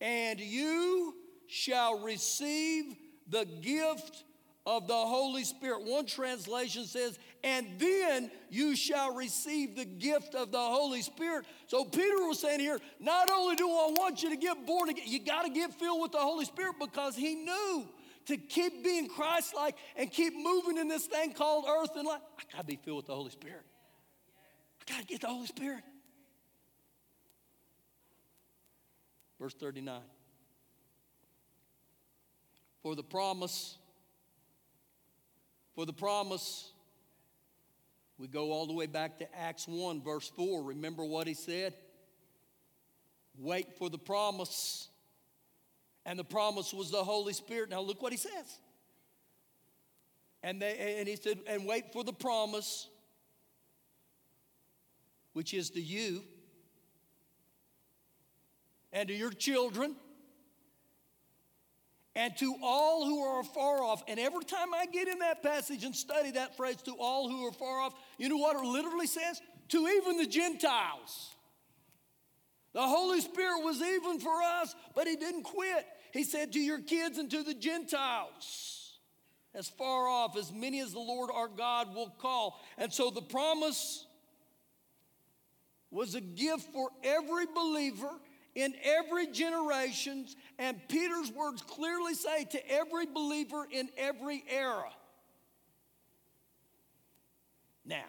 And 0.00 0.38
you 0.38 1.14
shall 1.48 2.00
receive 2.00 2.96
the 3.28 3.44
gift 3.44 4.24
of 4.66 4.86
the 4.86 4.94
Holy 4.94 5.44
Spirit. 5.44 5.82
One 5.84 6.06
translation 6.06 6.86
says, 6.86 7.18
and 7.42 7.66
then 7.78 8.30
you 8.48 8.74
shall 8.74 9.14
receive 9.14 9.76
the 9.76 9.84
gift 9.84 10.34
of 10.34 10.52
the 10.52 10.58
Holy 10.58 11.02
Spirit. 11.02 11.44
So 11.66 11.84
Peter 11.84 12.26
was 12.26 12.38
saying 12.38 12.60
here, 12.60 12.78
not 12.98 13.30
only 13.30 13.56
do 13.56 13.68
I 13.68 13.92
want 13.98 14.22
you 14.22 14.30
to 14.30 14.36
get 14.36 14.66
born 14.66 14.88
again, 14.88 15.04
you 15.06 15.22
got 15.22 15.42
to 15.42 15.50
get 15.50 15.74
filled 15.74 16.00
with 16.00 16.12
the 16.12 16.18
Holy 16.18 16.46
Spirit 16.46 16.76
because 16.80 17.14
he 17.14 17.34
knew 17.34 17.86
to 18.26 18.38
keep 18.38 18.82
being 18.82 19.06
Christ 19.08 19.54
like 19.54 19.76
and 19.96 20.10
keep 20.10 20.34
moving 20.34 20.78
in 20.78 20.88
this 20.88 21.06
thing 21.06 21.34
called 21.34 21.66
earth 21.68 21.90
and 21.96 22.06
life. 22.06 22.22
I 22.38 22.42
got 22.50 22.60
to 22.60 22.66
be 22.66 22.76
filled 22.76 22.96
with 22.98 23.06
the 23.06 23.14
Holy 23.14 23.30
Spirit. 23.30 23.62
I 24.80 24.92
got 24.92 25.00
to 25.00 25.06
get 25.06 25.20
the 25.20 25.28
Holy 25.28 25.46
Spirit. 25.46 25.82
Verse 29.38 29.52
39. 29.52 30.00
For 32.82 32.94
the 32.94 33.02
promise 33.02 33.76
for 35.74 35.86
the 35.86 35.92
promise. 35.92 36.70
We 38.18 38.28
go 38.28 38.52
all 38.52 38.66
the 38.66 38.72
way 38.72 38.86
back 38.86 39.18
to 39.18 39.38
Acts 39.38 39.66
1, 39.66 40.02
verse 40.02 40.30
4. 40.36 40.62
Remember 40.62 41.04
what 41.04 41.26
he 41.26 41.34
said? 41.34 41.74
Wait 43.38 43.76
for 43.76 43.90
the 43.90 43.98
promise. 43.98 44.88
And 46.06 46.18
the 46.18 46.24
promise 46.24 46.72
was 46.72 46.90
the 46.90 47.02
Holy 47.02 47.32
Spirit. 47.32 47.70
Now 47.70 47.80
look 47.80 48.02
what 48.02 48.12
he 48.12 48.18
says. 48.18 48.60
And, 50.42 50.60
they, 50.60 50.96
and 50.98 51.08
he 51.08 51.16
said, 51.16 51.38
and 51.46 51.66
wait 51.66 51.92
for 51.92 52.04
the 52.04 52.12
promise, 52.12 52.88
which 55.32 55.54
is 55.54 55.70
to 55.70 55.80
you 55.80 56.22
and 58.92 59.08
to 59.08 59.14
your 59.14 59.30
children 59.30 59.96
and 62.16 62.36
to 62.36 62.54
all 62.62 63.04
who 63.04 63.22
are 63.22 63.42
far 63.42 63.82
off. 63.82 64.02
And 64.06 64.20
every 64.20 64.44
time 64.44 64.72
I 64.72 64.86
get 64.86 65.08
in 65.08 65.18
that 65.18 65.42
passage 65.42 65.84
and 65.84 65.94
study 65.94 66.32
that 66.32 66.56
phrase, 66.56 66.76
to 66.82 66.92
all 66.92 67.28
who 67.28 67.46
are 67.46 67.52
far 67.52 67.80
off, 67.80 67.94
you 68.18 68.28
know 68.28 68.36
what 68.36 68.56
it 68.56 68.66
literally 68.66 69.06
says? 69.06 69.40
To 69.70 69.88
even 69.88 70.18
the 70.18 70.26
Gentiles. 70.26 71.34
The 72.72 72.82
Holy 72.82 73.20
Spirit 73.20 73.64
was 73.64 73.80
even 73.80 74.20
for 74.20 74.42
us, 74.42 74.74
but 74.94 75.06
He 75.06 75.16
didn't 75.16 75.44
quit. 75.44 75.86
He 76.12 76.24
said, 76.24 76.52
To 76.52 76.60
your 76.60 76.80
kids 76.80 77.18
and 77.18 77.30
to 77.30 77.42
the 77.42 77.54
Gentiles, 77.54 78.98
as 79.54 79.68
far 79.68 80.08
off, 80.08 80.36
as 80.36 80.52
many 80.52 80.80
as 80.80 80.92
the 80.92 80.98
Lord 80.98 81.30
our 81.32 81.48
God 81.48 81.94
will 81.94 82.10
call. 82.18 82.60
And 82.76 82.92
so 82.92 83.10
the 83.10 83.22
promise 83.22 84.06
was 85.90 86.16
a 86.16 86.20
gift 86.20 86.72
for 86.72 86.90
every 87.04 87.46
believer 87.46 88.10
in 88.54 88.74
every 88.82 89.26
generation, 89.28 90.26
and 90.58 90.80
Peter's 90.88 91.32
words 91.32 91.62
clearly 91.62 92.14
say 92.14 92.44
to 92.44 92.70
every 92.70 93.06
believer 93.06 93.66
in 93.70 93.88
every 93.96 94.44
era. 94.48 94.90
Now, 97.84 98.04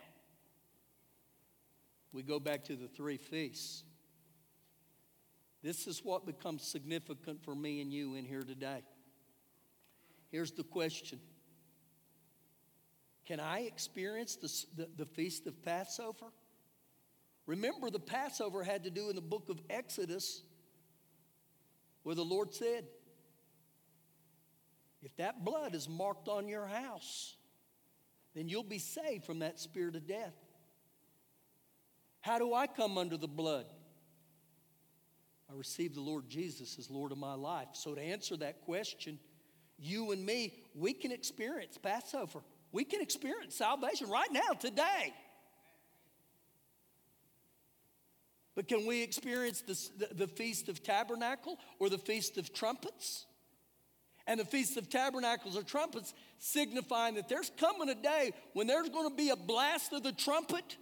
we 2.13 2.23
go 2.23 2.39
back 2.39 2.63
to 2.65 2.75
the 2.75 2.87
three 2.87 3.17
feasts. 3.17 3.83
This 5.63 5.87
is 5.87 6.05
what 6.05 6.25
becomes 6.25 6.63
significant 6.63 7.43
for 7.43 7.55
me 7.55 7.81
and 7.81 7.91
you 7.91 8.15
in 8.15 8.23
here 8.23 8.43
today. 8.43 8.83
Here's 10.31 10.51
the 10.51 10.63
question 10.63 11.19
Can 13.25 13.39
I 13.39 13.61
experience 13.61 14.35
the, 14.35 14.83
the, 14.83 14.89
the 14.97 15.05
feast 15.05 15.47
of 15.47 15.61
Passover? 15.63 16.27
Remember, 17.45 17.89
the 17.89 17.99
Passover 17.99 18.63
had 18.63 18.83
to 18.85 18.89
do 18.89 19.09
in 19.09 19.15
the 19.15 19.21
book 19.21 19.49
of 19.49 19.59
Exodus, 19.69 20.41
where 22.03 22.15
the 22.15 22.25
Lord 22.25 22.53
said, 22.53 22.85
If 25.03 25.15
that 25.17 25.45
blood 25.45 25.75
is 25.75 25.87
marked 25.87 26.27
on 26.27 26.47
your 26.47 26.65
house, 26.65 27.35
then 28.33 28.49
you'll 28.49 28.63
be 28.63 28.79
saved 28.79 29.25
from 29.25 29.39
that 29.39 29.59
spirit 29.59 29.95
of 29.95 30.07
death. 30.07 30.33
How 32.21 32.39
do 32.39 32.53
I 32.53 32.65
come 32.65 32.97
under 32.97 33.17
the 33.17 33.27
blood? 33.27 33.67
I 35.49 35.55
received 35.55 35.95
the 35.95 36.01
Lord 36.01 36.27
Jesus 36.27 36.79
as 36.79 36.89
Lord 36.89 37.11
of 37.11 37.19
my 37.19 37.35
life. 37.35 37.67
So, 37.73 37.93
to 37.93 38.01
answer 38.01 38.35
that 38.37 38.61
question, 38.61 39.19
you 39.77 40.11
and 40.11 40.25
me, 40.25 40.55
we 40.73 40.93
can 40.93 41.11
experience 41.11 41.77
Passover. 41.77 42.39
We 42.71 42.83
can 42.83 43.01
experience 43.01 43.55
salvation 43.55 44.09
right 44.09 44.31
now, 44.31 44.53
today. 44.59 45.13
But 48.55 48.69
can 48.69 48.85
we 48.85 49.03
experience 49.03 49.61
this, 49.61 49.89
the, 49.89 50.07
the 50.13 50.27
Feast 50.27 50.69
of 50.69 50.81
Tabernacle 50.81 51.59
or 51.79 51.89
the 51.89 51.97
Feast 51.97 52.37
of 52.37 52.53
Trumpets? 52.53 53.25
And 54.27 54.39
the 54.39 54.45
Feast 54.45 54.77
of 54.77 54.89
Tabernacles 54.89 55.55
or 55.55 55.61
trumpets 55.61 56.13
signifying 56.39 57.15
that 57.15 57.29
there's 57.29 57.51
coming 57.57 57.89
a 57.89 57.95
day 57.95 58.31
when 58.53 58.65
there's 58.65 58.89
going 58.89 59.07
to 59.07 59.15
be 59.15 59.29
a 59.29 59.35
blast 59.35 59.93
of 59.93 60.01
the 60.01 60.13
trumpet. 60.13 60.77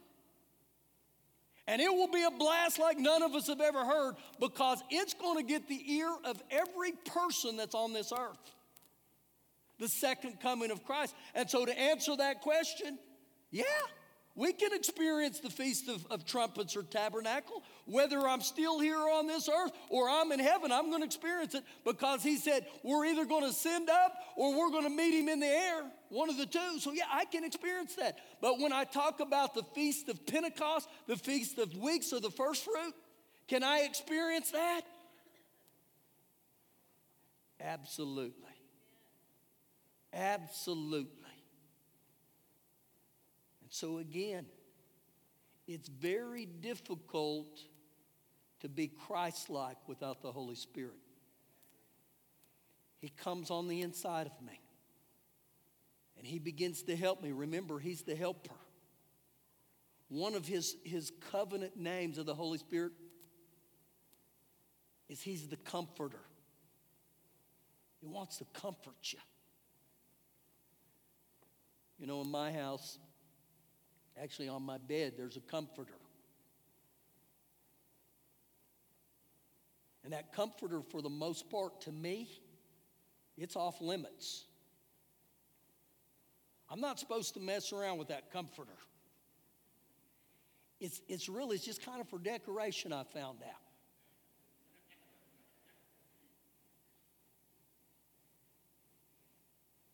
And 1.67 1.81
it 1.81 1.91
will 1.91 2.07
be 2.07 2.23
a 2.23 2.31
blast 2.31 2.79
like 2.79 2.97
none 2.97 3.21
of 3.21 3.35
us 3.35 3.47
have 3.47 3.59
ever 3.59 3.83
heard 3.83 4.15
because 4.39 4.81
it's 4.89 5.13
going 5.13 5.37
to 5.37 5.43
get 5.43 5.67
the 5.67 5.93
ear 5.93 6.09
of 6.23 6.41
every 6.51 6.91
person 6.91 7.57
that's 7.57 7.75
on 7.75 7.91
this 7.91 8.11
earth. 8.11 8.51
The 9.79 9.87
second 9.87 10.39
coming 10.39 10.71
of 10.71 10.85
Christ. 10.85 11.15
And 11.35 11.49
so 11.49 11.65
to 11.65 11.77
answer 11.77 12.15
that 12.17 12.41
question, 12.41 12.97
yeah, 13.51 13.63
we 14.35 14.51
can 14.51 14.73
experience 14.73 15.39
the 15.39 15.49
Feast 15.49 15.87
of, 15.89 16.05
of, 16.09 16.25
Trumpets 16.25 16.75
or 16.75 16.81
Tabernacle, 16.81 17.63
whether 17.85 18.27
I'm 18.27 18.41
still 18.41 18.79
here 18.79 18.97
on 18.97 19.27
this 19.27 19.47
earth 19.47 19.71
or 19.89 20.09
I'm 20.09 20.31
in 20.31 20.39
heaven, 20.39 20.71
I'm 20.71 20.89
going 20.89 21.01
to 21.01 21.05
experience 21.05 21.53
it 21.53 21.63
because 21.85 22.23
He 22.23 22.37
said 22.37 22.65
we're 22.83 23.05
either 23.05 23.25
going 23.25 23.45
to 23.45 23.53
send 23.53 23.89
up 23.89 24.15
or 24.35 24.57
we're 24.57 24.71
going 24.71 24.85
to 24.85 24.89
meet 24.89 25.19
Him 25.19 25.29
in 25.29 25.39
the 25.39 25.45
air, 25.45 25.83
one 26.09 26.29
of 26.29 26.37
the 26.37 26.47
two. 26.47 26.79
So, 26.79 26.93
yeah, 26.93 27.03
I 27.11 27.25
can 27.25 27.43
experience 27.43 27.95
that. 27.95 28.17
But 28.41 28.59
when 28.59 28.73
I 28.73 28.85
talk 28.85 29.19
about 29.19 29.53
the 29.53 29.63
Feast 29.75 30.09
of 30.09 30.25
Pentecost, 30.25 30.89
the 31.07 31.15
Feast 31.15 31.59
of 31.59 31.75
Weeks, 31.77 32.11
or 32.11 32.19
the 32.19 32.31
first 32.31 32.65
fruit, 32.65 32.93
can 33.47 33.63
I 33.63 33.81
experience 33.81 34.49
that? 34.51 34.81
Absolutely. 37.61 38.33
Absolutely. 40.11 41.22
So, 43.73 43.97
again, 43.97 44.45
it's 45.67 45.89
very 45.89 46.45
difficult 46.45 47.59
to 48.59 48.69
be 48.69 48.87
Christ 48.87 49.49
like 49.49 49.77
without 49.87 50.21
the 50.21 50.31
Holy 50.31 50.53
Spirit. 50.53 51.01
He 52.99 53.09
comes 53.09 53.49
on 53.49 53.67
the 53.67 53.81
inside 53.81 54.27
of 54.27 54.45
me 54.45 54.61
and 56.19 56.27
He 56.27 56.37
begins 56.37 56.83
to 56.83 56.95
help 56.95 57.23
me. 57.23 57.31
Remember, 57.31 57.79
He's 57.79 58.03
the 58.03 58.13
helper. 58.13 58.53
One 60.07 60.35
of 60.35 60.45
His, 60.45 60.75
his 60.83 61.11
covenant 61.31 61.75
names 61.75 62.19
of 62.19 62.27
the 62.27 62.35
Holy 62.35 62.59
Spirit 62.59 62.91
is 65.09 65.19
He's 65.19 65.47
the 65.47 65.57
comforter. 65.57 66.21
He 68.01 68.05
wants 68.05 68.37
to 68.37 68.45
comfort 68.53 68.93
you. 69.05 69.19
You 71.97 72.05
know, 72.05 72.21
in 72.21 72.29
my 72.29 72.51
house, 72.51 72.99
actually 74.21 74.47
on 74.47 74.63
my 74.63 74.77
bed, 74.77 75.13
there's 75.17 75.37
a 75.37 75.41
comforter. 75.41 75.93
And 80.03 80.13
that 80.13 80.33
comforter, 80.33 80.81
for 80.81 81.01
the 81.01 81.09
most 81.09 81.49
part, 81.49 81.81
to 81.81 81.91
me, 81.91 82.29
it's 83.37 83.55
off 83.55 83.81
limits. 83.81 84.45
I'm 86.69 86.81
not 86.81 86.99
supposed 86.99 87.35
to 87.35 87.39
mess 87.39 87.71
around 87.71 87.97
with 87.97 88.09
that 88.09 88.31
comforter. 88.31 88.77
It's, 90.79 91.01
it's 91.07 91.29
really 91.29 91.55
it's 91.55 91.65
just 91.65 91.85
kind 91.85 92.01
of 92.01 92.09
for 92.09 92.19
decoration, 92.19 92.91
I 92.91 93.03
found 93.03 93.39
out. 93.43 93.61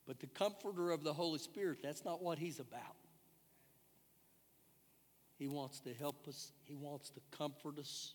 But 0.08 0.20
the 0.20 0.28
comforter 0.28 0.90
of 0.90 1.04
the 1.04 1.14
Holy 1.14 1.38
Spirit, 1.38 1.80
that's 1.84 2.04
not 2.04 2.24
what 2.24 2.40
he's 2.40 2.60
about. 2.60 2.99
He 5.40 5.48
wants 5.48 5.80
to 5.82 5.94
help 5.94 6.28
us, 6.28 6.52
he 6.66 6.76
wants 6.76 7.10
to 7.12 7.22
comfort 7.32 7.80
us, 7.80 8.14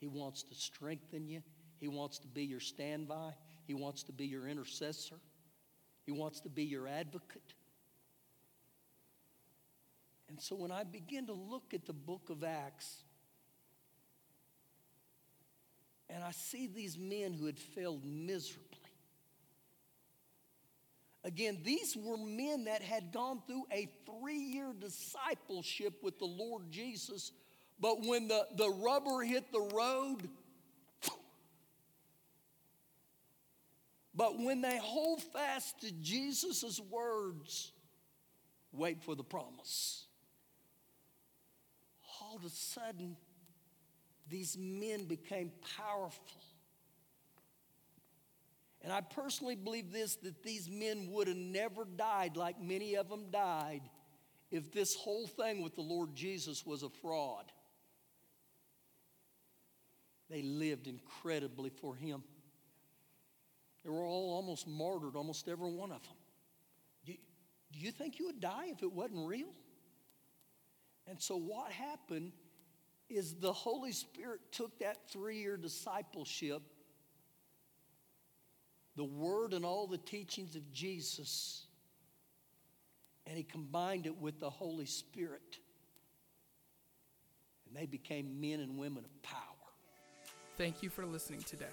he 0.00 0.08
wants 0.08 0.42
to 0.42 0.54
strengthen 0.54 1.28
you, 1.28 1.42
he 1.78 1.86
wants 1.86 2.18
to 2.18 2.26
be 2.26 2.42
your 2.42 2.58
standby, 2.58 3.32
he 3.68 3.74
wants 3.74 4.02
to 4.02 4.12
be 4.12 4.26
your 4.26 4.48
intercessor, 4.48 5.14
he 6.04 6.10
wants 6.10 6.40
to 6.40 6.48
be 6.48 6.64
your 6.64 6.88
advocate. 6.88 7.54
And 10.28 10.40
so 10.40 10.56
when 10.56 10.72
I 10.72 10.82
begin 10.82 11.26
to 11.28 11.32
look 11.32 11.72
at 11.72 11.86
the 11.86 11.92
book 11.92 12.30
of 12.30 12.42
Acts, 12.42 13.04
and 16.08 16.24
I 16.24 16.32
see 16.32 16.66
these 16.66 16.98
men 16.98 17.32
who 17.32 17.46
had 17.46 17.60
failed 17.60 18.04
miserably. 18.04 18.79
Again, 21.22 21.58
these 21.62 21.96
were 21.96 22.16
men 22.16 22.64
that 22.64 22.82
had 22.82 23.12
gone 23.12 23.42
through 23.46 23.64
a 23.70 23.88
three 24.06 24.38
year 24.38 24.72
discipleship 24.78 26.02
with 26.02 26.18
the 26.18 26.26
Lord 26.26 26.70
Jesus, 26.70 27.32
but 27.78 28.04
when 28.06 28.28
the, 28.28 28.46
the 28.56 28.70
rubber 28.70 29.22
hit 29.22 29.52
the 29.52 29.68
road, 29.74 30.28
but 34.14 34.38
when 34.38 34.62
they 34.62 34.78
hold 34.78 35.22
fast 35.22 35.80
to 35.82 35.92
Jesus' 35.92 36.80
words, 36.90 37.72
wait 38.72 39.02
for 39.02 39.14
the 39.14 39.24
promise 39.24 40.06
all 42.30 42.36
of 42.36 42.44
a 42.44 42.50
sudden, 42.50 43.16
these 44.28 44.56
men 44.58 45.04
became 45.04 45.50
powerful. 45.76 46.40
And 48.82 48.92
I 48.92 49.00
personally 49.02 49.56
believe 49.56 49.92
this 49.92 50.16
that 50.16 50.42
these 50.42 50.68
men 50.68 51.08
would 51.10 51.28
have 51.28 51.36
never 51.36 51.84
died 51.84 52.36
like 52.36 52.60
many 52.60 52.94
of 52.96 53.08
them 53.08 53.26
died 53.30 53.82
if 54.50 54.72
this 54.72 54.94
whole 54.94 55.26
thing 55.26 55.62
with 55.62 55.74
the 55.74 55.82
Lord 55.82 56.14
Jesus 56.14 56.64
was 56.64 56.82
a 56.82 56.88
fraud. 56.88 57.44
They 60.30 60.42
lived 60.42 60.86
incredibly 60.86 61.70
for 61.70 61.94
Him. 61.94 62.22
They 63.84 63.90
were 63.90 64.04
all 64.04 64.32
almost 64.34 64.66
martyred, 64.66 65.16
almost 65.16 65.48
every 65.48 65.70
one 65.70 65.90
of 65.90 66.02
them. 66.02 66.16
Do 67.04 67.12
you, 67.12 67.18
do 67.72 67.80
you 67.80 67.90
think 67.90 68.18
you 68.18 68.26
would 68.26 68.40
die 68.40 68.66
if 68.70 68.82
it 68.82 68.92
wasn't 68.92 69.26
real? 69.26 69.52
And 71.06 71.20
so, 71.20 71.36
what 71.36 71.72
happened 71.72 72.32
is 73.08 73.34
the 73.34 73.52
Holy 73.52 73.92
Spirit 73.92 74.40
took 74.52 74.78
that 74.78 75.10
three 75.10 75.38
year 75.38 75.56
discipleship, 75.56 76.62
the 78.96 79.04
Word 79.04 79.54
and 79.54 79.64
all 79.64 79.86
the 79.86 79.98
teachings 79.98 80.56
of 80.56 80.72
Jesus, 80.72 81.66
and 83.26 83.36
He 83.36 83.42
combined 83.42 84.06
it 84.06 84.16
with 84.16 84.40
the 84.40 84.50
Holy 84.50 84.86
Spirit. 84.86 85.58
And 87.66 87.76
they 87.76 87.86
became 87.86 88.40
men 88.40 88.60
and 88.60 88.76
women 88.76 89.04
of 89.04 89.22
power. 89.22 89.38
Thank 90.58 90.82
you 90.82 90.90
for 90.90 91.06
listening 91.06 91.40
today. 91.40 91.66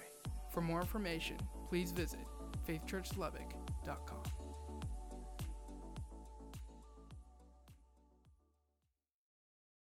For 0.52 0.60
more 0.60 0.80
information, 0.80 1.36
please 1.68 1.92
visit 1.92 2.20
faithchurchlubbock.com. 2.66 4.37